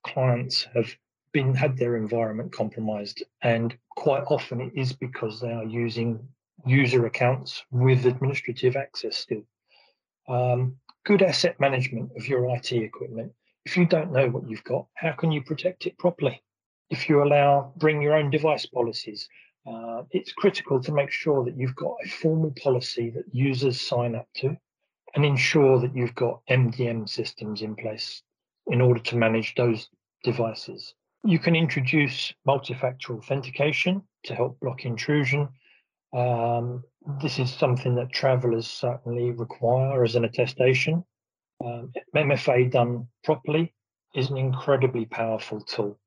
clients 0.03 0.67
have 0.73 0.95
been 1.31 1.53
had 1.53 1.77
their 1.77 1.95
environment 1.95 2.51
compromised 2.51 3.23
and 3.41 3.77
quite 3.95 4.23
often 4.27 4.59
it 4.59 4.73
is 4.75 4.93
because 4.93 5.39
they 5.39 5.51
are 5.51 5.63
using 5.63 6.19
user 6.65 7.05
accounts 7.05 7.63
with 7.71 8.05
administrative 8.05 8.75
access 8.75 9.17
still. 9.17 9.43
Um, 10.27 10.77
good 11.05 11.21
asset 11.21 11.59
management 11.59 12.11
of 12.17 12.27
your 12.27 12.53
IT 12.55 12.71
equipment. 12.71 13.31
If 13.65 13.77
you 13.77 13.85
don't 13.85 14.11
know 14.11 14.27
what 14.29 14.49
you've 14.49 14.63
got, 14.63 14.87
how 14.95 15.13
can 15.13 15.31
you 15.31 15.41
protect 15.43 15.85
it 15.85 15.97
properly? 15.97 16.41
If 16.89 17.07
you 17.07 17.23
allow 17.23 17.73
bring 17.77 18.01
your 18.01 18.15
own 18.15 18.29
device 18.29 18.65
policies, 18.65 19.29
uh, 19.65 20.03
it's 20.11 20.33
critical 20.33 20.81
to 20.81 20.91
make 20.91 21.11
sure 21.11 21.43
that 21.45 21.57
you've 21.57 21.75
got 21.75 21.95
a 22.03 22.09
formal 22.09 22.53
policy 22.61 23.09
that 23.11 23.25
users 23.31 23.79
sign 23.79 24.15
up 24.15 24.27
to 24.35 24.55
and 25.15 25.25
ensure 25.25 25.79
that 25.79 25.95
you've 25.95 26.15
got 26.15 26.41
MDM 26.49 27.07
systems 27.07 27.61
in 27.61 27.75
place 27.75 28.23
in 28.67 28.81
order 28.81 28.99
to 29.01 29.17
manage 29.17 29.53
those 29.55 29.89
devices. 30.23 30.93
You 31.23 31.39
can 31.39 31.55
introduce 31.55 32.33
multi-factor 32.45 33.13
authentication 33.13 34.01
to 34.23 34.35
help 34.35 34.59
block 34.59 34.85
intrusion 34.85 35.49
um, 36.13 36.83
this 37.21 37.39
is 37.39 37.51
something 37.51 37.95
that 37.95 38.11
Travelers 38.11 38.67
certainly 38.67 39.31
require 39.31 40.03
as 40.03 40.15
an 40.15 40.25
attestation. 40.25 41.03
Um, 41.63 41.91
MFA 42.15 42.71
done 42.71 43.07
properly 43.23 43.73
is 44.13 44.29
an 44.29 44.37
incredibly 44.37 45.05
powerful 45.05 45.61
tool. 45.61 45.99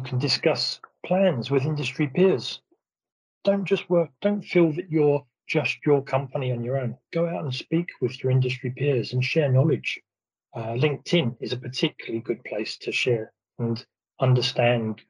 You 0.00 0.06
can 0.06 0.18
discuss 0.18 0.80
plans 1.04 1.50
with 1.50 1.66
industry 1.66 2.06
peers. 2.06 2.62
Don't 3.44 3.66
just 3.66 3.90
work, 3.90 4.08
don't 4.22 4.40
feel 4.40 4.72
that 4.72 4.90
you're 4.90 5.26
just 5.46 5.76
your 5.84 6.02
company 6.02 6.52
on 6.52 6.64
your 6.64 6.78
own. 6.78 6.96
Go 7.12 7.28
out 7.28 7.44
and 7.44 7.54
speak 7.54 7.90
with 8.00 8.22
your 8.22 8.32
industry 8.32 8.70
peers 8.70 9.12
and 9.12 9.22
share 9.22 9.52
knowledge. 9.52 10.00
Uh, 10.54 10.72
LinkedIn 10.72 11.36
is 11.40 11.52
a 11.52 11.58
particularly 11.58 12.22
good 12.22 12.42
place 12.44 12.78
to 12.78 12.92
share 12.92 13.34
and 13.58 13.84
understand 14.18 15.02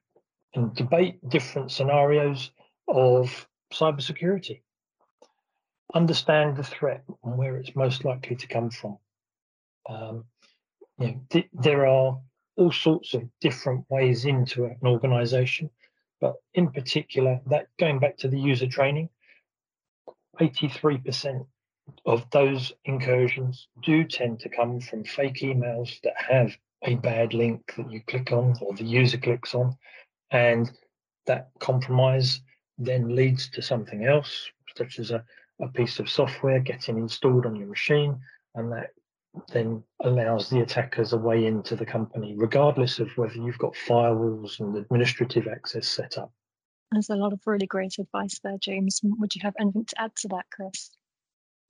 and 0.55 0.75
debate 0.75 1.21
different 1.29 1.71
scenarios 1.71 2.51
of 2.89 3.47
cybersecurity. 3.73 4.63
Understand 5.95 6.57
the 6.57 6.65
threat 6.65 7.05
and 7.23 7.39
where 7.39 7.59
it's 7.59 7.77
most 7.77 8.05
likely 8.05 8.35
to 8.35 8.49
come 8.49 8.71
from. 8.71 8.99
Um, 9.89 10.25
you 10.99 11.07
know, 11.07 11.21
th- 11.31 11.51
there 11.53 11.87
are 11.87 12.21
all 12.61 12.71
sorts 12.71 13.15
of 13.15 13.23
different 13.41 13.85
ways 13.89 14.27
into 14.27 14.67
an 14.67 14.77
organization, 14.85 15.71
but 16.21 16.35
in 16.53 16.71
particular, 16.71 17.41
that 17.47 17.69
going 17.79 17.99
back 17.99 18.19
to 18.19 18.29
the 18.29 18.39
user 18.39 18.67
training, 18.67 19.09
83% 20.39 21.47
of 22.05 22.29
those 22.31 22.73
incursions 22.85 23.69
do 23.83 24.05
tend 24.05 24.41
to 24.41 24.51
come 24.51 24.79
from 24.79 25.03
fake 25.05 25.41
emails 25.41 26.01
that 26.03 26.15
have 26.17 26.55
a 26.83 26.97
bad 26.97 27.33
link 27.33 27.75
that 27.77 27.91
you 27.91 28.03
click 28.07 28.31
on 28.31 28.55
or 28.61 28.75
the 28.75 28.85
user 28.85 29.19
clicks 29.19 29.55
on, 29.55 29.75
and 30.31 30.71
that 31.27 31.49
compromise 31.61 32.41
then 32.77 33.15
leads 33.15 33.49
to 33.51 33.63
something 33.63 34.05
else, 34.05 34.51
such 34.77 34.99
as 34.99 35.11
a, 35.11 35.25
a 35.63 35.69
piece 35.69 35.99
of 35.99 36.11
software 36.11 36.61
getting 36.61 36.99
installed 36.99 37.47
on 37.47 37.57
your 37.57 37.69
machine, 37.69 38.21
and 38.55 38.71
that 38.71 38.91
then 39.53 39.83
allows 40.03 40.51
the 40.51 40.61
attackers 40.61 41.13
a 41.13 41.17
way 41.17 41.47
into 41.47 41.77
the 41.77 41.87
company, 41.87 42.35
regardless 42.37 42.99
of 42.99 43.11
whether 43.17 43.37
you've 43.37 43.59
got 43.59 43.75
firewalls 43.75 44.61
and 44.61 44.77
administrative 44.77 45.47
access 45.47 45.87
set 45.87 46.19
up. 46.19 46.33
There's 46.91 47.11
a 47.11 47.15
lot 47.15 47.33
of 47.33 47.41
really 47.47 47.67
great 47.67 47.99
advice 47.99 48.41
there, 48.43 48.59
James. 48.61 49.01
Would 49.03 49.35
you 49.35 49.41
have 49.45 49.55
anything 49.61 49.85
to 49.85 50.01
add 50.01 50.17
to 50.17 50.29
that, 50.29 50.47
Chris? 50.53 50.91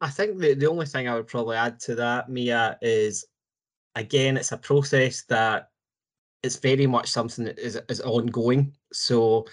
I 0.01 0.09
think 0.09 0.39
the, 0.39 0.55
the 0.55 0.71
only 0.71 0.87
thing 0.87 1.09
I 1.09 1.15
would 1.15 1.27
probably 1.27 1.57
add 1.57 1.79
to 1.81 1.95
that, 1.97 2.31
Mia, 2.31 2.79
is 2.81 3.27
again, 3.95 4.39
it's 4.39 4.53
a 4.53 4.57
process 4.57 5.25
that 5.29 5.69
it's 6.43 6.57
very 6.57 6.87
much 6.87 7.09
something 7.09 7.45
that 7.45 7.59
is, 7.59 7.79
is 7.91 8.01
ongoing. 8.01 8.73
So 8.93 9.47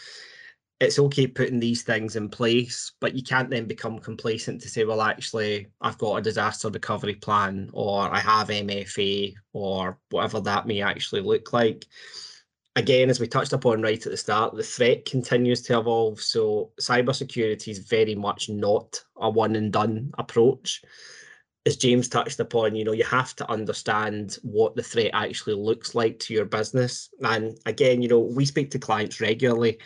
it's 0.80 1.00
okay 1.00 1.26
putting 1.26 1.60
these 1.60 1.82
things 1.82 2.16
in 2.16 2.30
place, 2.30 2.92
but 3.00 3.16
you 3.16 3.24
can't 3.24 3.50
then 3.50 3.66
become 3.66 3.98
complacent 3.98 4.62
to 4.62 4.70
say, 4.70 4.86
well, 4.86 5.02
actually, 5.02 5.68
I've 5.82 5.98
got 5.98 6.18
a 6.18 6.22
disaster 6.22 6.70
recovery 6.70 7.16
plan, 7.16 7.70
or 7.74 8.14
I 8.14 8.20
have 8.20 8.50
MFA, 8.50 9.34
or 9.54 9.98
whatever 10.12 10.40
that 10.42 10.68
may 10.68 10.82
actually 10.82 11.22
look 11.22 11.52
like. 11.52 11.86
Again, 12.76 13.10
as 13.10 13.20
we 13.20 13.26
touched 13.26 13.54
upon 13.54 13.82
right 13.82 14.06
at 14.06 14.12
the 14.12 14.18
start, 14.18 14.56
the 14.56 14.62
threat 14.62 15.06
continues 15.06 15.64
to 15.64 15.80
evolve. 15.80 16.22
So, 16.22 16.74
cybersecurity 16.80 17.70
is 17.70 17.80
very 17.80 18.14
much 18.14 18.50
not 18.50 19.02
a 19.20 19.32
one 19.32 19.56
and 19.56 19.74
done 19.74 20.12
approach. 20.20 20.84
As 21.66 21.76
James 21.76 22.08
touched 22.08 22.40
upon, 22.40 22.76
you 22.76 22.86
know, 22.86 22.92
you 22.92 23.04
have 23.04 23.36
to 23.38 23.50
understand 23.50 24.38
what 24.44 24.76
the 24.76 24.84
threat 24.84 25.10
actually 25.14 25.56
looks 25.56 25.96
like 25.96 26.20
to 26.20 26.36
your 26.36 26.46
business. 26.46 27.10
And 27.24 27.58
again, 27.66 28.04
you 28.04 28.10
know, 28.10 28.20
we 28.20 28.46
speak 28.46 28.70
to 28.72 28.80
clients 28.80 29.20
regularly 29.20 29.80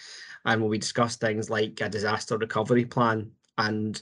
and 0.46 0.62
when 0.62 0.70
we 0.70 0.78
discuss 0.78 1.16
things 1.16 1.50
like 1.50 1.80
a 1.82 1.90
disaster 1.90 2.38
recovery 2.38 2.86
plan. 2.86 3.32
And 3.58 4.02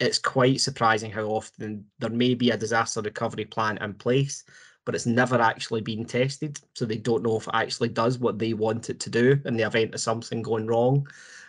it's 0.00 0.18
quite 0.18 0.60
surprising 0.60 1.10
how 1.10 1.24
often 1.24 1.86
there 1.98 2.10
may 2.10 2.34
be 2.34 2.50
a 2.50 2.56
disaster 2.56 3.00
recovery 3.00 3.44
plan 3.44 3.78
in 3.78 3.94
place, 3.94 4.44
but 4.84 4.94
it's 4.94 5.06
never 5.06 5.40
actually 5.40 5.80
been 5.80 6.04
tested. 6.04 6.58
So 6.74 6.84
they 6.84 6.96
don't 6.96 7.22
know 7.22 7.36
if 7.36 7.46
it 7.46 7.54
actually 7.54 7.90
does 7.90 8.18
what 8.18 8.38
they 8.38 8.52
want 8.52 8.90
it 8.90 9.00
to 9.00 9.10
do 9.10 9.40
in 9.44 9.56
the 9.56 9.66
event 9.66 9.94
of 9.94 10.00
something 10.00 10.42
going 10.42 10.66
wrong. 10.66 11.06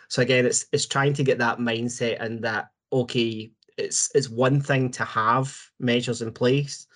So 0.08 0.22
again, 0.22 0.46
it's 0.46 0.66
it's 0.72 0.86
trying 0.86 1.14
to 1.14 1.24
get 1.24 1.38
that 1.38 1.58
mindset 1.58 2.20
and 2.20 2.42
that 2.44 2.70
okay, 2.92 3.52
it's 3.76 4.10
it's 4.14 4.28
one 4.28 4.60
thing 4.60 4.90
to 4.92 5.04
have 5.04 5.56
measures 5.80 6.22
in 6.22 6.32
place, 6.32 6.86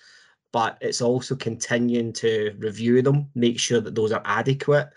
but 0.53 0.77
it's 0.81 1.01
also 1.01 1.35
continuing 1.35 2.13
to 2.13 2.55
review 2.57 3.01
them, 3.01 3.29
make 3.35 3.59
sure 3.59 3.81
that 3.81 3.95
those 3.95 4.11
are 4.11 4.21
adequate, 4.25 4.89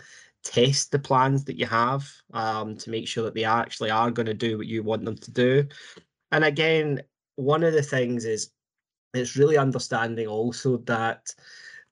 test 0.45 0.91
the 0.91 0.99
plans 0.99 1.45
that 1.45 1.59
you 1.59 1.67
have 1.67 2.09
um, 2.33 2.77
to 2.77 2.91
make 2.91 3.07
sure 3.07 3.25
that 3.25 3.35
they 3.35 3.45
actually 3.45 3.91
are 3.91 4.11
going 4.11 4.27
to 4.27 4.35
do 4.35 4.59
what 4.59 4.67
you 4.67 4.83
want 4.83 5.05
them 5.05 5.17
to 5.17 5.31
do. 5.31 5.67
And 6.31 6.45
again, 6.45 7.03
one 7.37 7.63
of 7.63 7.73
the 7.73 7.83
things 7.83 8.25
is 8.25 8.51
it's 9.15 9.37
really 9.37 9.57
understanding 9.57 10.27
also 10.27 10.79
that 10.79 11.35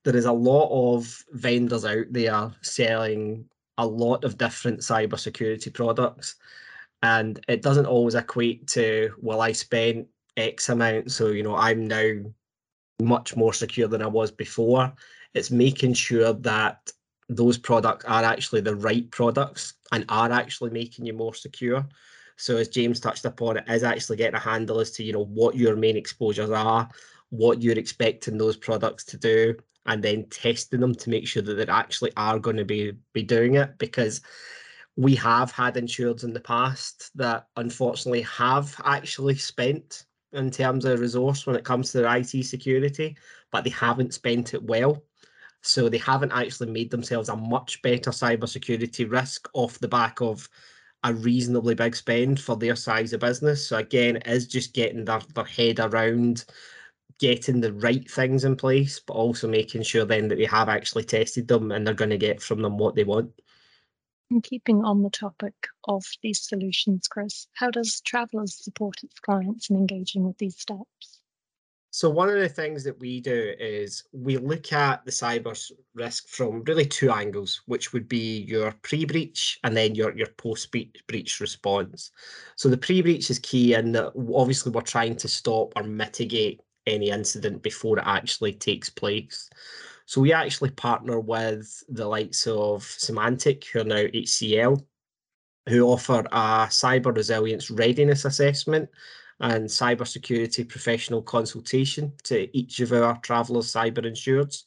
there 0.05 0.17
is 0.17 0.25
a 0.25 0.33
lot 0.33 0.71
of 0.71 1.23
vendors 1.33 1.85
out 1.85 2.07
there 2.11 2.51
selling 2.63 3.45
a 3.79 3.87
lot 3.87 4.25
of 4.25 4.39
different 4.39 4.81
cybersecurity 4.81 5.73
products 5.73 6.37
and 7.03 7.43
it 7.49 7.63
doesn't 7.63 7.87
always 7.87 8.15
equate 8.15 8.67
to 8.67 9.11
well 9.21 9.41
i 9.41 9.53
spent 9.53 10.07
x 10.37 10.69
amount 10.69 11.11
so 11.11 11.29
you 11.29 11.43
know 11.43 11.57
i'm 11.57 11.87
now 11.87 12.13
much 13.01 13.37
more 13.37 13.55
secure 13.55 13.89
than 13.89 14.03
i 14.03 14.07
was 14.07 14.31
before 14.31 14.93
it's 15.35 15.51
making 15.51 15.95
sure 15.95 16.33
that 16.33 16.91
those 17.31 17.57
products 17.57 18.05
are 18.05 18.25
actually 18.25 18.61
the 18.61 18.75
right 18.77 19.11
products 19.11 19.75
and 19.93 20.05
are 20.09 20.31
actually 20.33 20.71
making 20.71 21.07
you 21.07 21.13
more 21.13 21.35
secure 21.35 21.87
so 22.37 22.57
as 22.57 22.69
james 22.69 23.01
touched 23.01 23.25
upon 23.25 23.57
it 23.57 23.65
is 23.69 23.85
actually 23.85 24.17
getting 24.17 24.35
a 24.35 24.41
handle 24.41 24.81
as 24.81 24.91
to 24.91 25.05
you 25.05 25.13
know 25.13 25.25
what 25.25 25.57
your 25.57 25.77
main 25.77 25.97
exposures 25.97 26.51
are 26.51 26.89
what 27.31 27.63
you're 27.63 27.79
expecting 27.79 28.37
those 28.37 28.57
products 28.57 29.05
to 29.05 29.17
do 29.17 29.55
and 29.87 30.03
then 30.03 30.27
testing 30.29 30.81
them 30.81 30.95
to 30.95 31.09
make 31.09 31.27
sure 31.27 31.43
that 31.43 31.55
they 31.55 31.67
actually 31.67 32.13
are 32.17 32.39
going 32.39 32.57
to 32.57 32.65
be 32.65 32.93
be 33.13 33.23
doing 33.23 33.55
it 33.55 33.79
because 33.79 34.21
we 34.97 35.15
have 35.15 35.51
had 35.53 35.77
insureds 35.77 36.25
in 36.25 36.33
the 36.33 36.41
past 36.41 37.11
that 37.15 37.47
unfortunately 37.57 38.23
have 38.23 38.75
actually 38.85 39.37
spent 39.37 40.05
in 40.33 40.51
terms 40.51 40.85
of 40.85 41.01
resource 41.01 41.47
when 41.47 41.57
it 41.57 41.65
comes 41.65 41.91
to 41.91 41.99
their 41.99 42.17
IT 42.17 42.45
security, 42.45 43.17
but 43.51 43.65
they 43.65 43.71
haven't 43.71 44.15
spent 44.15 44.55
it 44.55 44.63
well. 44.63 45.03
So 45.63 45.89
they 45.89 45.99
haven't 45.99 46.33
actually 46.33 46.71
made 46.71 46.91
themselves 46.91 47.29
a 47.29 47.37
much 47.37 47.83
better 47.83 48.11
cybersecurity 48.11 49.11
risk 49.11 49.49
off 49.53 49.79
the 49.79 49.89
back 49.89 50.21
of 50.21 50.49
a 51.03 51.15
reasonably 51.15 51.75
big 51.75 51.97
spend 51.97 52.41
for 52.41 52.57
their 52.57 52.77
size 52.77 53.13
of 53.13 53.21
business. 53.21 53.67
So 53.67 53.79
again, 53.79 54.17
it 54.17 54.27
is 54.27 54.47
just 54.47 54.75
getting 54.75 55.05
their, 55.05 55.21
their 55.35 55.45
head 55.45 55.81
around 55.81 56.45
getting 57.19 57.61
the 57.61 57.73
right 57.75 58.11
things 58.11 58.45
in 58.45 58.57
place, 58.57 59.01
but 59.01 59.15
also 59.15 59.47
making 59.47 59.83
sure 59.83 60.05
then 60.05 60.29
that 60.29 60.37
they 60.37 60.47
have 60.47 60.69
actually 60.69 61.05
tested 61.05 61.49
them 61.49 61.71
and 61.71 61.87
they're 61.87 61.95
going 61.95 62.11
to 62.11 62.19
get 62.19 62.43
from 62.43 62.63
them 62.63 62.79
what 62.79 62.95
they 62.95 63.05
want. 63.05 63.31
And 64.31 64.43
keeping 64.43 64.85
on 64.85 65.03
the 65.03 65.11
topic 65.11 65.55
of 65.89 66.05
these 66.23 66.41
solutions, 66.41 67.09
Chris, 67.09 67.49
how 67.55 67.71
does 67.71 68.01
Travelers 68.01 68.55
support 68.55 69.03
its 69.03 69.19
clients 69.19 69.69
in 69.71 69.77
engaging 69.77 70.25
with 70.25 70.39
these 70.39 70.59
steps? 70.59 71.20
So 71.93 72.09
one 72.09 72.29
of 72.29 72.37
the 72.37 72.49
things 72.49 72.85
that 72.85 72.99
we 73.01 73.21
do 73.21 73.53
is 73.59 74.05
we 74.13 74.37
look 74.37 74.73
at 74.73 75.05
the 75.05 75.11
cyber 75.11 75.59
risk 75.95 76.29
from 76.29 76.63
really 76.63 76.87
two 76.87 77.11
angles, 77.11 77.63
which 77.67 77.93
would 77.93 78.09
be 78.09 78.43
your 78.43 78.73
pre-breach 78.83 79.59
and 79.65 79.77
then 79.77 79.97
your, 79.97 80.17
your 80.17 80.29
post-breach 80.39 81.41
response. 81.41 82.13
So 82.55 82.69
the 82.69 82.79
pre-breach 82.79 83.29
is 83.29 83.41
key 83.41 83.75
and 83.75 83.97
obviously 84.33 84.71
we're 84.71 84.83
trying 84.83 85.17
to 85.17 85.27
stop 85.27 85.73
or 85.75 85.83
mitigate 85.83 86.61
any 86.87 87.11
incident 87.11 87.61
before 87.61 87.99
it 87.99 88.05
actually 88.07 88.53
takes 88.53 88.89
place. 88.89 89.51
So 90.07 90.21
we 90.21 90.33
actually 90.33 90.71
partner 90.71 91.19
with 91.19 91.83
the 91.89 92.07
likes 92.07 92.47
of 92.47 92.83
Symantec, 92.83 93.65
who 93.65 93.81
are 93.81 93.85
now 93.85 94.05
HCL, 94.05 94.81
who 95.69 95.89
offer 95.89 96.21
a 96.31 96.69
cyber 96.69 97.15
resilience 97.15 97.69
readiness 97.69 98.25
assessment 98.25 98.89
and 99.41 99.67
cybersecurity 99.67 100.69
professional 100.69 101.23
consultation 101.23 102.13
to 102.25 102.55
each 102.57 102.81
of 102.81 102.93
our 102.93 103.19
Travelers 103.21 103.73
cyber 103.73 104.05
insureds. 104.05 104.65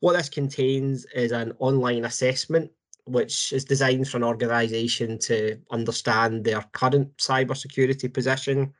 What 0.00 0.14
this 0.14 0.28
contains 0.28 1.04
is 1.14 1.32
an 1.32 1.52
online 1.58 2.06
assessment 2.06 2.70
which 3.04 3.52
is 3.52 3.64
designed 3.64 4.08
for 4.08 4.16
an 4.16 4.24
organisation 4.24 5.18
to 5.18 5.58
understand 5.70 6.44
their 6.44 6.62
current 6.72 7.14
cybersecurity 7.18 8.12
position 8.12 8.72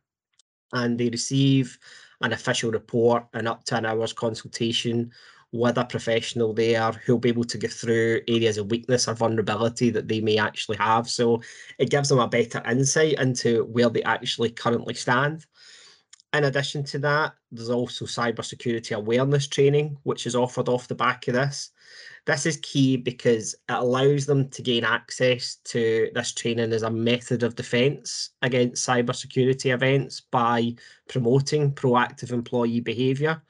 and 0.73 0.99
they 0.99 1.09
receive 1.09 1.79
an 2.21 2.33
official 2.33 2.71
report 2.71 3.25
and 3.35 3.49
up 3.49 3.65
to 3.65 3.77
an 3.77 3.87
hour's 3.87 4.13
consultation 4.13 5.11
with 5.53 5.79
a 5.79 5.85
professional 5.85 6.53
there 6.53 6.93
who'll 6.93 7.19
be 7.19 7.29
able 7.29 7.45
to 7.45 7.59
go 7.59 7.69
through 7.69 8.21
areas 8.29 8.57
of 8.57 8.71
weakness 8.71 9.09
or 9.09 9.15
vulnerability 9.15 9.91
that 9.91 10.07
they 10.07 10.21
may 10.21 10.39
actually 10.39 10.77
have. 10.77 11.09
So 11.09 11.43
it 11.79 11.91
gives 11.91 12.09
them 12.09 12.21
a 12.21 12.29
better 12.29 12.63
insight 12.69 13.19
into 13.19 13.65
where 13.65 13.91
they 13.91 14.03
actually 14.05 14.51
currently 14.51 14.95
stand. 14.95 15.47
In 16.33 16.45
addition 16.45 16.85
to 16.85 16.99
that, 17.01 17.35
there's 17.51 17.71
also 17.71 18.05
cybersecurity 18.05 18.97
awareness 18.97 19.49
training, 19.49 19.97
which 20.05 20.27
is 20.27 20.37
offered 20.37 20.69
off 20.69 20.87
the 20.87 20.95
back 20.95 21.27
of 21.27 21.35
this. 21.35 21.71
This 22.25 22.47
is 22.47 22.59
key 22.59 22.97
because 22.97 23.55
it 23.55 23.73
allows 23.73 24.27
them 24.27 24.49
to 24.51 24.63
gain 24.63 24.85
access 24.85 25.57
to 25.65 26.11
this 26.15 26.33
training 26.33 26.73
as 26.73 26.83
a 26.83 26.91
method 26.91 27.43
of 27.43 27.57
defence 27.57 28.31
against 28.43 28.87
cybersecurity 28.87 29.73
events 29.75 30.21
by 30.21 30.77
promoting 31.09 31.73
proactive 31.73 32.31
employee 32.31 32.81
behaviour. 32.81 33.43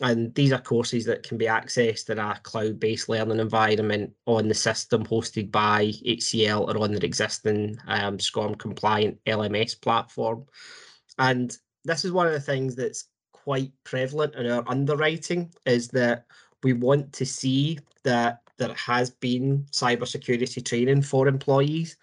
And 0.00 0.34
these 0.34 0.52
are 0.52 0.60
courses 0.60 1.04
that 1.04 1.22
can 1.22 1.36
be 1.36 1.44
accessed 1.44 2.08
in 2.08 2.18
a 2.18 2.38
cloud 2.42 2.80
based 2.80 3.08
learning 3.08 3.38
environment 3.38 4.12
on 4.26 4.48
the 4.48 4.54
system 4.54 5.04
hosted 5.04 5.50
by 5.50 5.86
HCL 6.06 6.68
or 6.68 6.82
on 6.82 6.92
their 6.92 7.04
existing 7.04 7.78
um, 7.86 8.18
SCORM 8.18 8.56
compliant 8.56 9.18
LMS 9.26 9.78
platform. 9.80 10.46
And 11.18 11.56
this 11.84 12.04
is 12.04 12.12
one 12.12 12.26
of 12.26 12.32
the 12.32 12.40
things 12.40 12.74
that's 12.74 13.04
quite 13.32 13.72
prevalent 13.84 14.34
in 14.36 14.50
our 14.50 14.64
underwriting 14.68 15.52
is 15.66 15.88
that 15.88 16.24
we 16.62 16.72
want 16.72 17.12
to 17.14 17.26
see 17.26 17.78
that 18.02 18.40
there 18.56 18.74
has 18.74 19.10
been 19.10 19.66
cybersecurity 19.70 20.64
training 20.64 21.02
for 21.02 21.28
employees. 21.28 21.96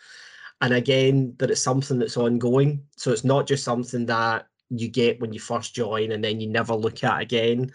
And 0.62 0.74
again, 0.74 1.36
that 1.38 1.52
it's 1.52 1.62
something 1.62 2.00
that's 2.00 2.18
ongoing. 2.18 2.84
So 2.96 3.12
it's 3.12 3.24
not 3.24 3.48
just 3.48 3.64
something 3.64 4.06
that 4.08 4.48
you 4.70 4.88
get 4.88 5.20
when 5.20 5.34
you 5.34 5.40
first 5.40 5.76
join 5.76 6.12
and 6.12 6.24
then 6.24 6.40
you 6.40 6.48
never 6.48 6.74
look 6.74 7.04
at 7.04 7.22
again. 7.22 7.72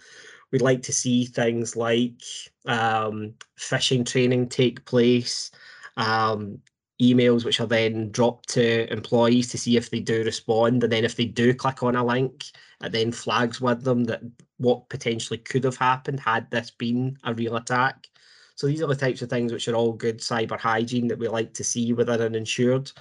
We'd 0.51 0.63
like 0.63 0.83
to 0.83 0.93
see 0.93 1.25
things 1.25 1.77
like 1.77 2.21
um, 2.67 3.35
phishing 3.59 4.07
training 4.07 4.49
take 4.49 4.85
place, 4.85 5.51
um, 5.97 6.59
emails 7.01 7.45
which 7.45 7.61
are 7.61 7.67
then 7.67 8.11
dropped 8.11 8.51
to 8.51 8.93
employees 8.93 9.49
to 9.49 9.59
see 9.59 9.77
if 9.77 9.91
they 9.91 10.01
do 10.01 10.23
respond. 10.25 10.85
And 10.85 10.93
then 10.93 11.05
if 11.05 11.17
they 11.17 11.25
do 11.25 11.55
click 11.55 11.83
on 11.83 11.97
a 11.97 12.05
link, 12.05 12.45
it 12.83 12.93
then 12.93 13.13
flags 13.13 13.61
with 13.61 13.83
them 13.83 14.05
that 14.05 14.21
what 14.59 14.89
potentially 14.91 15.39
could 15.39 15.65
have 15.65 15.77
happened 15.77 16.21
had 16.21 16.51
this 16.51 16.71
been 16.71 17.17
a 17.25 17.33
real 17.33 17.57
attack. 17.57 18.07
So 18.55 18.67
these 18.67 18.83
are 18.83 18.87
the 18.87 18.95
types 18.95 19.23
of 19.23 19.31
things 19.31 19.53
which 19.53 19.69
are 19.69 19.75
all 19.75 19.93
good 19.93 20.19
cyber 20.19 20.59
hygiene 20.59 21.09
that 21.09 21.19
we 21.19 21.29
like 21.29 21.55
to 21.55 21.65
see 21.65 21.93
within 21.95 22.21
an 22.21 22.35
insured. 22.35 22.93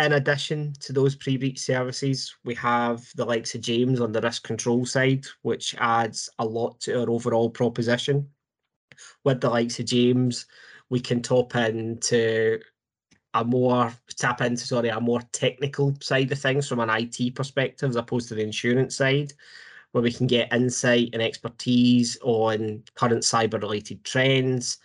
In 0.00 0.14
addition 0.14 0.72
to 0.80 0.94
those 0.94 1.14
pre-breach 1.14 1.58
services, 1.58 2.34
we 2.42 2.54
have 2.54 3.06
the 3.16 3.24
likes 3.24 3.54
of 3.54 3.60
James 3.60 4.00
on 4.00 4.12
the 4.12 4.20
risk 4.22 4.44
control 4.44 4.86
side, 4.86 5.26
which 5.42 5.74
adds 5.78 6.30
a 6.38 6.44
lot 6.44 6.80
to 6.80 7.00
our 7.00 7.10
overall 7.10 7.50
proposition. 7.50 8.26
With 9.24 9.42
the 9.42 9.50
likes 9.50 9.78
of 9.78 9.84
James, 9.84 10.46
we 10.88 11.00
can 11.00 11.20
top 11.20 11.54
into 11.54 12.60
a 13.34 13.44
more 13.44 13.92
tap 14.16 14.40
into 14.40 14.64
sorry 14.64 14.88
a 14.88 15.00
more 15.00 15.20
technical 15.32 15.94
side 16.00 16.32
of 16.32 16.38
things 16.38 16.66
from 16.66 16.80
an 16.80 16.90
IT 16.90 17.34
perspective 17.34 17.90
as 17.90 17.96
opposed 17.96 18.28
to 18.28 18.34
the 18.34 18.42
insurance 18.42 18.96
side, 18.96 19.34
where 19.92 20.02
we 20.02 20.12
can 20.12 20.26
get 20.26 20.52
insight 20.52 21.10
and 21.12 21.20
expertise 21.20 22.16
on 22.22 22.82
current 22.94 23.22
cyber 23.22 23.60
related 23.60 24.02
trends, 24.04 24.78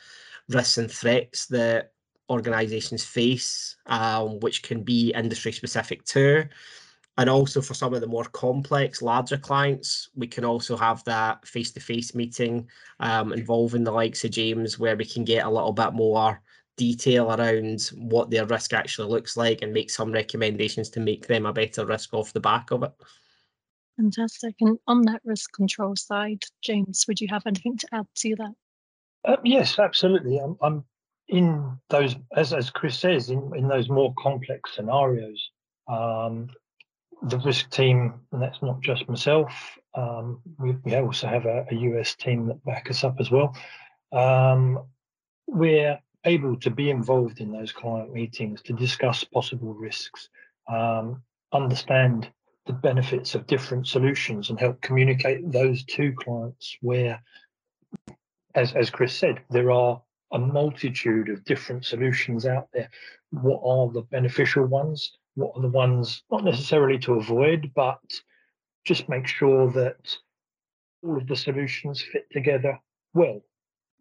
risks 0.49 0.78
and 0.78 0.91
threats 0.91 1.45
that 1.47 1.93
organizations 2.29 3.03
face, 3.03 3.75
um, 3.85 4.39
which 4.39 4.63
can 4.63 4.83
be 4.83 5.11
industry 5.15 5.51
specific 5.51 6.03
too. 6.05 6.43
And 7.17 7.29
also 7.29 7.61
for 7.61 7.73
some 7.73 7.93
of 7.93 8.01
the 8.01 8.07
more 8.07 8.25
complex, 8.25 9.01
larger 9.01 9.38
clients, 9.38 10.09
we 10.15 10.27
can 10.27 10.43
also 10.43 10.75
have 10.75 11.03
that 11.05 11.47
face 11.47 11.71
to 11.71 11.79
face 11.79 12.13
meeting 12.13 12.67
um, 12.99 13.31
involving 13.31 13.85
the 13.85 13.91
likes 13.91 14.25
of 14.25 14.31
James, 14.31 14.77
where 14.77 14.97
we 14.97 15.05
can 15.05 15.23
get 15.23 15.45
a 15.45 15.49
little 15.49 15.71
bit 15.71 15.93
more 15.93 16.41
detail 16.75 17.31
around 17.31 17.89
what 17.95 18.29
their 18.29 18.45
risk 18.45 18.73
actually 18.73 19.09
looks 19.09 19.38
like 19.38 19.61
and 19.61 19.71
make 19.71 19.89
some 19.89 20.11
recommendations 20.11 20.89
to 20.89 20.99
make 20.99 21.25
them 21.25 21.45
a 21.45 21.53
better 21.53 21.85
risk 21.85 22.13
off 22.13 22.33
the 22.33 22.39
back 22.39 22.71
of 22.71 22.83
it. 22.83 22.91
Fantastic. 23.95 24.55
And 24.59 24.77
on 24.88 25.03
that 25.03 25.21
risk 25.23 25.53
control 25.53 25.95
side, 25.95 26.43
James, 26.61 27.05
would 27.07 27.21
you 27.21 27.29
have 27.29 27.43
anything 27.45 27.77
to 27.77 27.88
add 27.93 28.07
to 28.15 28.35
that? 28.35 28.53
Uh, 29.23 29.38
yes, 29.45 29.79
absolutely. 29.79 30.38
I'm, 30.38 30.57
I'm 30.61 30.83
in 31.27 31.79
those, 31.89 32.15
as, 32.35 32.53
as 32.53 32.69
Chris 32.69 32.99
says, 32.99 33.29
in, 33.29 33.51
in 33.55 33.67
those 33.67 33.89
more 33.89 34.13
complex 34.17 34.75
scenarios, 34.75 35.51
um, 35.88 36.49
the 37.23 37.39
risk 37.39 37.69
team, 37.71 38.13
and 38.31 38.41
that's 38.41 38.61
not 38.61 38.81
just 38.81 39.07
myself, 39.09 39.77
um, 39.95 40.41
we, 40.59 40.75
we, 40.83 40.95
also 40.95 41.27
have 41.27 41.45
a, 41.45 41.65
a, 41.71 41.75
US 41.75 42.15
team 42.15 42.47
that 42.47 42.63
back 42.65 42.89
us 42.89 43.03
up 43.03 43.15
as 43.19 43.31
well. 43.31 43.55
Um, 44.11 44.83
we're 45.47 45.99
able 46.25 46.57
to 46.59 46.69
be 46.69 46.89
involved 46.89 47.39
in 47.39 47.51
those 47.51 47.71
client 47.71 48.13
meetings 48.13 48.61
to 48.63 48.73
discuss 48.73 49.23
possible 49.23 49.73
risks, 49.73 50.29
um, 50.67 51.23
understand 51.53 52.29
the 52.65 52.73
benefits 52.73 53.35
of 53.35 53.47
different 53.47 53.88
solutions, 53.88 54.49
and 54.49 54.59
help 54.59 54.81
communicate 54.81 55.51
those 55.51 55.83
to 55.85 56.13
clients 56.13 56.77
where, 56.81 57.21
as, 58.53 58.73
as 58.73 58.89
Chris 58.89 59.15
said, 59.15 59.39
there 59.49 59.71
are 59.71 60.01
a 60.31 60.39
multitude 60.39 61.29
of 61.29 61.43
different 61.45 61.85
solutions 61.85 62.45
out 62.45 62.67
there. 62.73 62.89
What 63.31 63.61
are 63.63 63.91
the 63.91 64.01
beneficial 64.01 64.65
ones? 64.65 65.17
What 65.35 65.53
are 65.55 65.61
the 65.61 65.67
ones 65.67 66.23
not 66.31 66.43
necessarily 66.43 66.97
to 66.99 67.15
avoid, 67.15 67.71
but 67.75 67.99
just 68.85 69.09
make 69.09 69.27
sure 69.27 69.71
that 69.71 70.17
all 71.03 71.17
of 71.17 71.27
the 71.27 71.35
solutions 71.35 72.01
fit 72.01 72.27
together 72.31 72.79
well. 73.13 73.41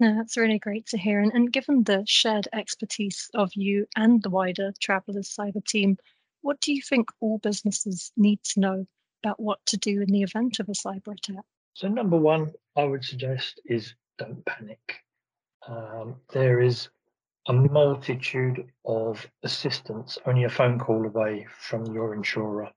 No, 0.00 0.16
that's 0.16 0.36
really 0.36 0.58
great 0.58 0.86
to 0.86 0.98
hear. 0.98 1.20
And, 1.20 1.32
and 1.32 1.52
given 1.52 1.84
the 1.84 2.04
shared 2.06 2.48
expertise 2.52 3.30
of 3.34 3.50
you 3.54 3.86
and 3.96 4.22
the 4.22 4.30
wider 4.30 4.72
Travelers 4.80 5.34
Cyber 5.34 5.64
team, 5.64 5.96
what 6.42 6.60
do 6.60 6.72
you 6.72 6.82
think 6.82 7.08
all 7.20 7.38
businesses 7.38 8.12
need 8.16 8.42
to 8.44 8.60
know 8.60 8.86
about 9.22 9.40
what 9.40 9.64
to 9.66 9.76
do 9.76 10.02
in 10.02 10.08
the 10.08 10.22
event 10.22 10.60
of 10.60 10.68
a 10.68 10.72
cyber 10.72 11.12
attack? 11.12 11.44
So, 11.74 11.88
number 11.88 12.16
one, 12.16 12.52
I 12.76 12.84
would 12.84 13.04
suggest 13.04 13.60
is 13.64 13.94
don't 14.18 14.44
panic. 14.44 15.03
Um, 15.68 16.16
there 16.32 16.60
is 16.60 16.88
a 17.46 17.52
multitude 17.52 18.66
of 18.84 19.26
assistance 19.42 20.18
only 20.26 20.44
a 20.44 20.50
phone 20.50 20.78
call 20.78 21.06
away 21.06 21.46
from 21.58 21.86
your 21.86 22.14
insurer. 22.14 22.70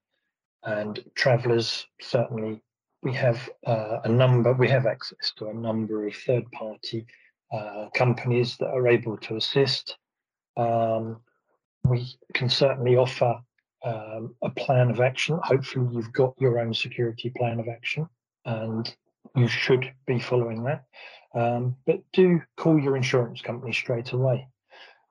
And 0.63 1.00
travelers 1.15 1.88
certainly 2.02 2.62
we 3.04 3.13
have 3.13 3.50
uh, 3.65 4.00
a 4.04 4.10
number, 4.10 4.54
we 4.54 4.67
have 4.69 4.86
access 4.86 5.32
to 5.38 5.47
a 5.47 5.54
number 5.54 6.08
of 6.08 6.15
third 6.15 6.52
party 6.52 7.06
uh, 7.52 7.88
companies 7.95 8.58
that 8.58 8.69
are 8.69 8.88
able 8.88 9.17
to 9.17 9.38
assist. 9.38 9.97
Um, 10.58 11.21
we 11.86 12.08
can 12.34 12.50
certainly 12.50 12.97
offer 12.97 13.39
um, 13.86 14.36
a 14.41 14.50
plan 14.50 14.89
of 14.89 15.00
action. 15.00 15.39
Hopefully, 15.43 15.88
you've 15.93 16.12
got 16.12 16.34
your 16.39 16.60
own 16.60 16.73
security 16.73 17.30
plan 17.30 17.60
of 17.60 17.67
action 17.69 18.10
and 18.45 18.93
you 19.35 19.47
should 19.47 19.91
be 20.05 20.19
following 20.19 20.63
that. 20.63 20.85
Um, 21.33 21.75
but 21.85 22.01
do 22.13 22.41
call 22.55 22.79
your 22.79 22.95
insurance 22.95 23.41
company 23.41 23.73
straight 23.73 24.11
away. 24.11 24.47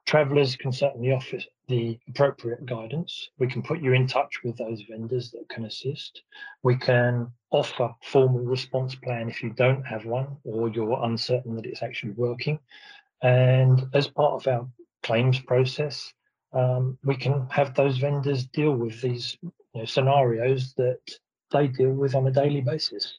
Travelers 0.07 0.55
can 0.55 0.73
certainly 0.73 1.13
offer 1.13 1.39
the 1.67 1.99
appropriate 2.09 2.65
guidance. 2.65 3.29
We 3.39 3.49
can 3.49 3.63
put 3.63 3.81
you 3.81 3.93
in 3.93 4.07
touch 4.07 4.43
with 4.45 4.57
those 4.57 4.83
vendors 4.89 5.33
that 5.33 5.49
can 5.49 5.65
assist. 5.65 6.23
We 6.63 6.77
can 6.77 7.29
offer 7.51 7.93
formal 8.05 8.45
response 8.45 8.95
plan 8.95 9.29
if 9.29 9.43
you 9.43 9.51
don't 9.51 9.85
have 9.85 10.05
one 10.05 10.37
or 10.45 10.69
you're 10.69 11.03
uncertain 11.03 11.57
that 11.57 11.67
it's 11.67 11.83
actually 11.83 12.13
working. 12.13 12.61
And 13.23 13.85
as 13.95 14.07
part 14.07 14.35
of 14.35 14.47
our 14.47 14.69
claims 15.03 15.41
process, 15.41 16.13
um, 16.53 16.99
we 17.05 17.17
can 17.17 17.49
have 17.51 17.75
those 17.75 17.99
vendors 17.99 18.47
deal 18.47 18.73
with 18.73 19.01
these 19.01 19.37
you 19.43 19.53
know, 19.75 19.85
scenarios 19.85 20.73
that 20.75 21.01
they 21.51 21.67
deal 21.67 21.93
with 21.93 22.15
on 22.15 22.27
a 22.27 22.33
daily 22.33 22.61
basis. 22.61 23.19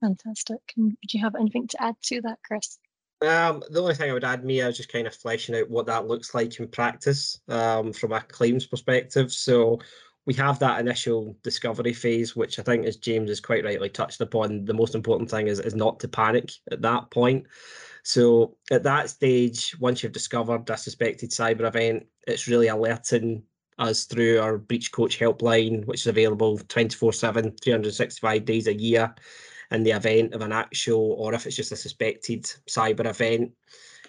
Fantastic. 0.00 0.60
Would 0.76 1.12
you 1.12 1.20
have 1.20 1.34
anything 1.34 1.68
to 1.68 1.82
add 1.82 1.96
to 2.04 2.20
that, 2.22 2.38
Chris? 2.46 2.78
Um, 3.22 3.62
the 3.70 3.82
only 3.82 3.94
thing 3.94 4.10
I 4.10 4.14
would 4.14 4.24
add, 4.24 4.44
Mia, 4.44 4.68
is 4.68 4.78
just 4.78 4.92
kind 4.92 5.06
of 5.06 5.14
fleshing 5.14 5.54
out 5.54 5.68
what 5.68 5.86
that 5.86 6.06
looks 6.06 6.34
like 6.34 6.58
in 6.58 6.68
practice 6.68 7.38
um, 7.48 7.92
from 7.92 8.12
a 8.12 8.20
claims 8.20 8.66
perspective. 8.66 9.30
So 9.30 9.78
we 10.24 10.32
have 10.34 10.58
that 10.60 10.80
initial 10.80 11.36
discovery 11.42 11.92
phase, 11.92 12.34
which 12.34 12.58
I 12.58 12.62
think, 12.62 12.86
as 12.86 12.96
James 12.96 13.28
has 13.28 13.40
quite 13.40 13.64
rightly 13.64 13.90
touched 13.90 14.22
upon, 14.22 14.64
the 14.64 14.72
most 14.72 14.94
important 14.94 15.30
thing 15.30 15.48
is, 15.48 15.60
is 15.60 15.74
not 15.74 16.00
to 16.00 16.08
panic 16.08 16.50
at 16.70 16.80
that 16.80 17.10
point. 17.10 17.46
So 18.04 18.56
at 18.70 18.84
that 18.84 19.10
stage, 19.10 19.76
once 19.78 20.02
you've 20.02 20.12
discovered 20.12 20.68
a 20.70 20.76
suspected 20.78 21.30
cyber 21.30 21.66
event, 21.66 22.06
it's 22.26 22.48
really 22.48 22.68
alerting 22.68 23.42
us 23.78 24.04
through 24.04 24.40
our 24.40 24.56
breach 24.56 24.92
coach 24.92 25.18
helpline, 25.18 25.84
which 25.86 26.00
is 26.02 26.06
available 26.06 26.58
24 26.58 27.12
7, 27.12 27.56
365 27.62 28.44
days 28.46 28.66
a 28.66 28.74
year 28.74 29.14
in 29.70 29.82
the 29.82 29.92
event 29.92 30.34
of 30.34 30.42
an 30.42 30.52
actual 30.52 31.12
or 31.18 31.34
if 31.34 31.46
it's 31.46 31.56
just 31.56 31.72
a 31.72 31.76
suspected 31.76 32.44
cyber 32.68 33.06
event. 33.06 33.52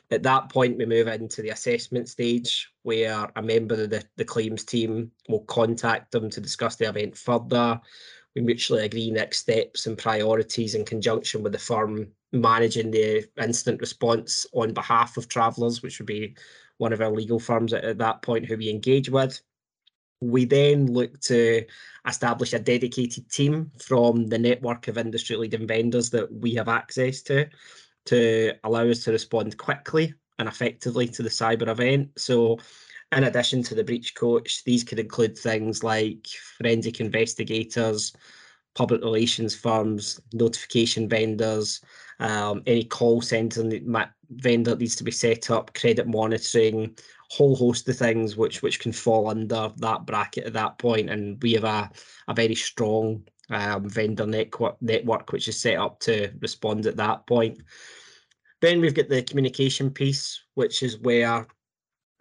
At 0.09 0.23
that 0.23 0.49
point, 0.49 0.77
we 0.77 0.85
move 0.85 1.07
into 1.07 1.41
the 1.41 1.49
assessment 1.49 2.09
stage 2.09 2.69
where 2.83 3.31
a 3.35 3.41
member 3.41 3.75
of 3.75 3.89
the, 3.89 4.03
the 4.17 4.25
claims 4.25 4.65
team 4.65 5.11
will 5.29 5.41
contact 5.41 6.11
them 6.11 6.29
to 6.29 6.41
discuss 6.41 6.75
the 6.75 6.89
event 6.89 7.17
further. 7.17 7.79
We 8.35 8.41
mutually 8.41 8.85
agree 8.85 9.09
next 9.09 9.39
steps 9.39 9.87
and 9.87 9.97
priorities 9.97 10.75
in 10.75 10.83
conjunction 10.83 11.43
with 11.43 11.53
the 11.53 11.59
firm 11.59 12.09
managing 12.33 12.91
the 12.91 13.25
incident 13.41 13.79
response 13.79 14.45
on 14.53 14.73
behalf 14.73 15.17
of 15.17 15.27
Travelers, 15.27 15.81
which 15.81 15.99
would 15.99 16.07
be 16.07 16.35
one 16.77 16.93
of 16.93 17.01
our 17.01 17.11
legal 17.11 17.39
firms 17.39 17.73
at, 17.73 17.83
at 17.83 17.97
that 17.99 18.21
point 18.21 18.45
who 18.45 18.57
we 18.57 18.69
engage 18.69 19.09
with. 19.09 19.39
We 20.21 20.45
then 20.45 20.87
look 20.87 21.19
to 21.21 21.65
establish 22.07 22.53
a 22.53 22.59
dedicated 22.59 23.29
team 23.29 23.71
from 23.79 24.27
the 24.27 24.37
network 24.37 24.87
of 24.87 24.97
industry 24.97 25.35
leading 25.35 25.67
vendors 25.67 26.09
that 26.11 26.31
we 26.31 26.55
have 26.55 26.67
access 26.67 27.21
to 27.23 27.47
to 28.05 28.53
allow 28.63 28.87
us 28.87 29.03
to 29.03 29.11
respond 29.11 29.57
quickly 29.57 30.13
and 30.39 30.47
effectively 30.47 31.07
to 31.07 31.23
the 31.23 31.29
cyber 31.29 31.67
event. 31.67 32.09
So, 32.17 32.59
in 33.11 33.25
addition 33.25 33.61
to 33.63 33.75
the 33.75 33.83
breach 33.83 34.15
coach, 34.15 34.63
these 34.63 34.83
could 34.83 34.99
include 34.99 35.37
things 35.37 35.83
like 35.83 36.27
forensic 36.57 36.99
investigators, 36.99 38.13
public 38.73 39.01
relations 39.01 39.53
firms, 39.53 40.19
notification 40.33 41.09
vendors, 41.09 41.81
um, 42.19 42.63
any 42.67 42.83
call 42.83 43.21
center 43.21 43.63
vendor 44.29 44.75
needs 44.75 44.95
to 44.95 45.03
be 45.03 45.11
set 45.11 45.51
up, 45.51 45.73
credit 45.73 46.07
monitoring, 46.07 46.95
whole 47.31 47.55
host 47.55 47.87
of 47.87 47.95
things 47.95 48.35
which 48.35 48.61
which 48.61 48.79
can 48.81 48.91
fall 48.91 49.29
under 49.29 49.71
that 49.77 50.05
bracket 50.05 50.45
at 50.45 50.53
that. 50.53 50.83
And 50.83 51.41
we 51.41 51.53
have 51.53 51.63
a, 51.63 51.89
a 52.27 52.33
very 52.33 52.55
strong 52.55 53.23
um, 53.49 53.87
vendor 53.87 54.25
network 54.25 54.81
network 54.81 55.31
which 55.31 55.47
is 55.47 55.57
set 55.57 55.77
up 55.77 56.01
to 56.01 56.29
respond 56.41 56.85
at 56.85 56.97
that 56.97 57.25
point. 57.25 57.61
Then 58.59 58.81
we've 58.81 58.93
got 58.93 59.07
the 59.07 59.23
communication 59.23 59.91
piece, 59.91 60.43
which 60.55 60.83
is 60.83 60.99
where 60.99 61.47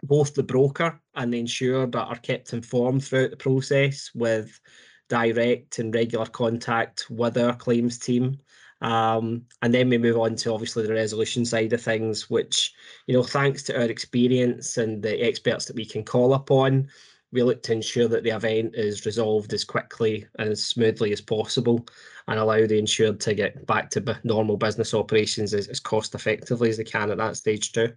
both 0.04 0.34
the 0.34 0.44
broker 0.44 1.00
and 1.16 1.34
the 1.34 1.40
insured 1.40 1.96
are 1.96 2.16
kept 2.16 2.52
informed 2.52 3.04
throughout 3.04 3.30
the 3.30 3.36
process 3.36 4.10
with 4.14 4.60
direct 5.08 5.80
and 5.80 5.92
regular 5.92 6.26
contact 6.26 7.10
with 7.10 7.36
our 7.36 7.56
claims 7.56 7.98
team. 7.98 8.38
Um, 8.80 9.44
and 9.62 9.74
then 9.74 9.88
we 9.88 9.98
move 9.98 10.16
on 10.16 10.36
to 10.36 10.52
obviously 10.52 10.86
the 10.86 10.94
resolution 10.94 11.44
side 11.44 11.72
of 11.72 11.82
things, 11.82 12.30
which, 12.30 12.72
you 13.06 13.14
know, 13.14 13.22
thanks 13.22 13.62
to 13.64 13.78
our 13.78 13.88
experience 13.88 14.78
and 14.78 15.02
the 15.02 15.22
experts 15.22 15.66
that 15.66 15.76
we 15.76 15.84
can 15.84 16.02
call 16.02 16.34
upon, 16.34 16.88
we 17.32 17.42
look 17.42 17.62
to 17.62 17.72
ensure 17.72 18.08
that 18.08 18.24
the 18.24 18.34
event 18.34 18.74
is 18.74 19.06
resolved 19.06 19.52
as 19.52 19.64
quickly 19.64 20.26
and 20.38 20.48
as 20.48 20.64
smoothly 20.64 21.12
as 21.12 21.20
possible 21.20 21.86
and 22.26 22.38
allow 22.38 22.66
the 22.66 22.78
insured 22.78 23.20
to 23.20 23.34
get 23.34 23.66
back 23.66 23.90
to 23.90 24.18
normal 24.24 24.56
business 24.56 24.94
operations 24.94 25.54
as, 25.54 25.68
as 25.68 25.78
cost 25.78 26.14
effectively 26.14 26.70
as 26.70 26.76
they 26.76 26.84
can 26.84 27.10
at 27.10 27.18
that 27.18 27.36
stage 27.36 27.72
too. 27.72 27.92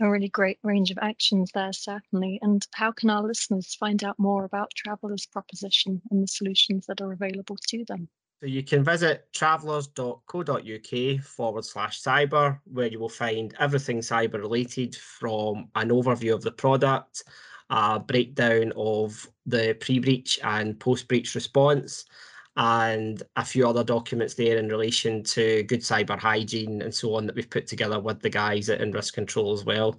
A 0.00 0.08
really 0.08 0.28
great 0.28 0.60
range 0.62 0.92
of 0.92 0.98
actions 1.02 1.50
there, 1.54 1.72
certainly. 1.72 2.38
And 2.40 2.64
how 2.72 2.92
can 2.92 3.10
our 3.10 3.22
listeners 3.22 3.74
find 3.74 4.04
out 4.04 4.16
more 4.16 4.44
about 4.44 4.70
Travelers 4.76 5.26
Proposition 5.26 6.00
and 6.12 6.22
the 6.22 6.28
solutions 6.28 6.86
that 6.86 7.00
are 7.00 7.12
available 7.12 7.56
to 7.70 7.84
them? 7.84 8.08
So 8.40 8.46
you 8.46 8.62
can 8.62 8.84
visit 8.84 9.26
travelers.co.uk 9.32 11.24
forward 11.24 11.64
slash 11.64 12.00
cyber, 12.00 12.60
where 12.70 12.86
you 12.86 13.00
will 13.00 13.08
find 13.08 13.52
everything 13.58 13.98
cyber 13.98 14.34
related 14.34 14.94
from 14.94 15.68
an 15.74 15.88
overview 15.88 16.34
of 16.34 16.42
the 16.42 16.52
product, 16.52 17.24
a 17.70 17.98
breakdown 17.98 18.72
of 18.76 19.28
the 19.46 19.76
pre 19.80 19.98
breach 19.98 20.38
and 20.44 20.78
post 20.78 21.08
breach 21.08 21.34
response, 21.34 22.04
and 22.56 23.24
a 23.34 23.44
few 23.44 23.68
other 23.68 23.82
documents 23.82 24.34
there 24.34 24.58
in 24.58 24.68
relation 24.68 25.24
to 25.24 25.64
good 25.64 25.80
cyber 25.80 26.16
hygiene 26.16 26.82
and 26.82 26.94
so 26.94 27.14
on 27.16 27.26
that 27.26 27.34
we've 27.34 27.50
put 27.50 27.66
together 27.66 27.98
with 27.98 28.20
the 28.20 28.30
guys 28.30 28.68
at 28.68 28.80
In 28.80 28.92
Risk 28.92 29.14
Control 29.14 29.52
as 29.52 29.64
well. 29.64 29.98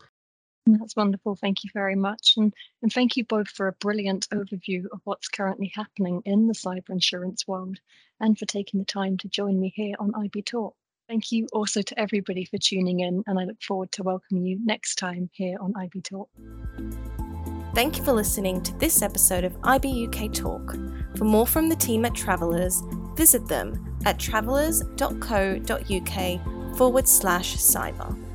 That's 0.78 0.96
wonderful. 0.96 1.36
Thank 1.36 1.64
you 1.64 1.70
very 1.74 1.96
much. 1.96 2.34
And, 2.38 2.54
and 2.82 2.92
thank 2.92 3.18
you 3.18 3.24
both 3.24 3.50
for 3.50 3.68
a 3.68 3.74
brilliant 3.74 4.28
overview 4.30 4.86
of 4.92 5.02
what's 5.04 5.28
currently 5.28 5.72
happening 5.74 6.22
in 6.26 6.48
the 6.48 6.54
cyber 6.54 6.90
insurance 6.90 7.48
world 7.48 7.80
and 8.20 8.38
for 8.38 8.46
taking 8.46 8.80
the 8.80 8.86
time 8.86 9.18
to 9.18 9.28
join 9.28 9.60
me 9.60 9.74
here 9.76 9.96
on 10.00 10.14
IB 10.16 10.44
Talk. 10.44 10.76
Thank 11.08 11.32
you 11.32 11.48
also 11.54 11.82
to 11.82 12.00
everybody 12.00 12.46
for 12.46 12.60
tuning 12.60 13.00
in, 13.00 13.24
and 13.26 13.40
I 13.40 13.46
look 13.46 13.62
forward 13.64 13.92
to 13.94 14.04
welcoming 14.04 14.46
you 14.46 14.60
next 14.64 14.98
time 14.98 15.32
here 15.34 15.58
on 15.60 15.74
IB 15.76 16.02
Talk. 16.02 16.30
Thank 17.74 17.98
you 17.98 18.04
for 18.04 18.14
listening 18.14 18.62
to 18.64 18.78
this 18.78 19.02
episode 19.02 19.44
of 19.44 19.58
IB 19.64 20.08
UK 20.08 20.32
Talk. 20.32 20.78
For 21.16 21.24
more 21.24 21.48
from 21.48 21.70
the 21.70 21.76
team 21.76 22.06
at 22.06 22.14
Travelers, 22.14 22.84
visit 23.16 23.48
them 23.48 23.98
at 24.06 24.20
travelers.co.uk 24.20 26.78
forward 26.78 27.08
slash 27.08 27.58
cyber. 27.58 28.29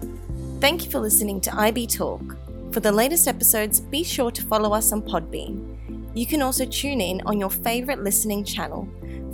Thank 0.60 0.84
you 0.84 0.90
for 0.90 0.98
listening 0.98 1.40
to 1.42 1.54
IB 1.54 1.86
Talk. 1.88 2.36
For 2.72 2.80
the 2.80 2.90
latest 2.90 3.28
episodes, 3.28 3.80
be 3.80 4.02
sure 4.02 4.30
to 4.30 4.42
follow 4.42 4.72
us 4.72 4.92
on 4.92 5.02
Podbean. 5.02 5.76
You 6.14 6.26
can 6.26 6.42
also 6.42 6.64
tune 6.64 7.00
in 7.00 7.20
on 7.26 7.38
your 7.38 7.50
favourite 7.50 8.00
listening 8.00 8.44
channel. 8.44 8.88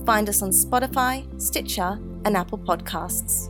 Find 0.04 0.28
us 0.28 0.42
on 0.42 0.50
Spotify, 0.50 1.24
Stitcher, 1.40 2.00
and 2.24 2.36
Apple 2.36 2.58
Podcasts. 2.58 3.48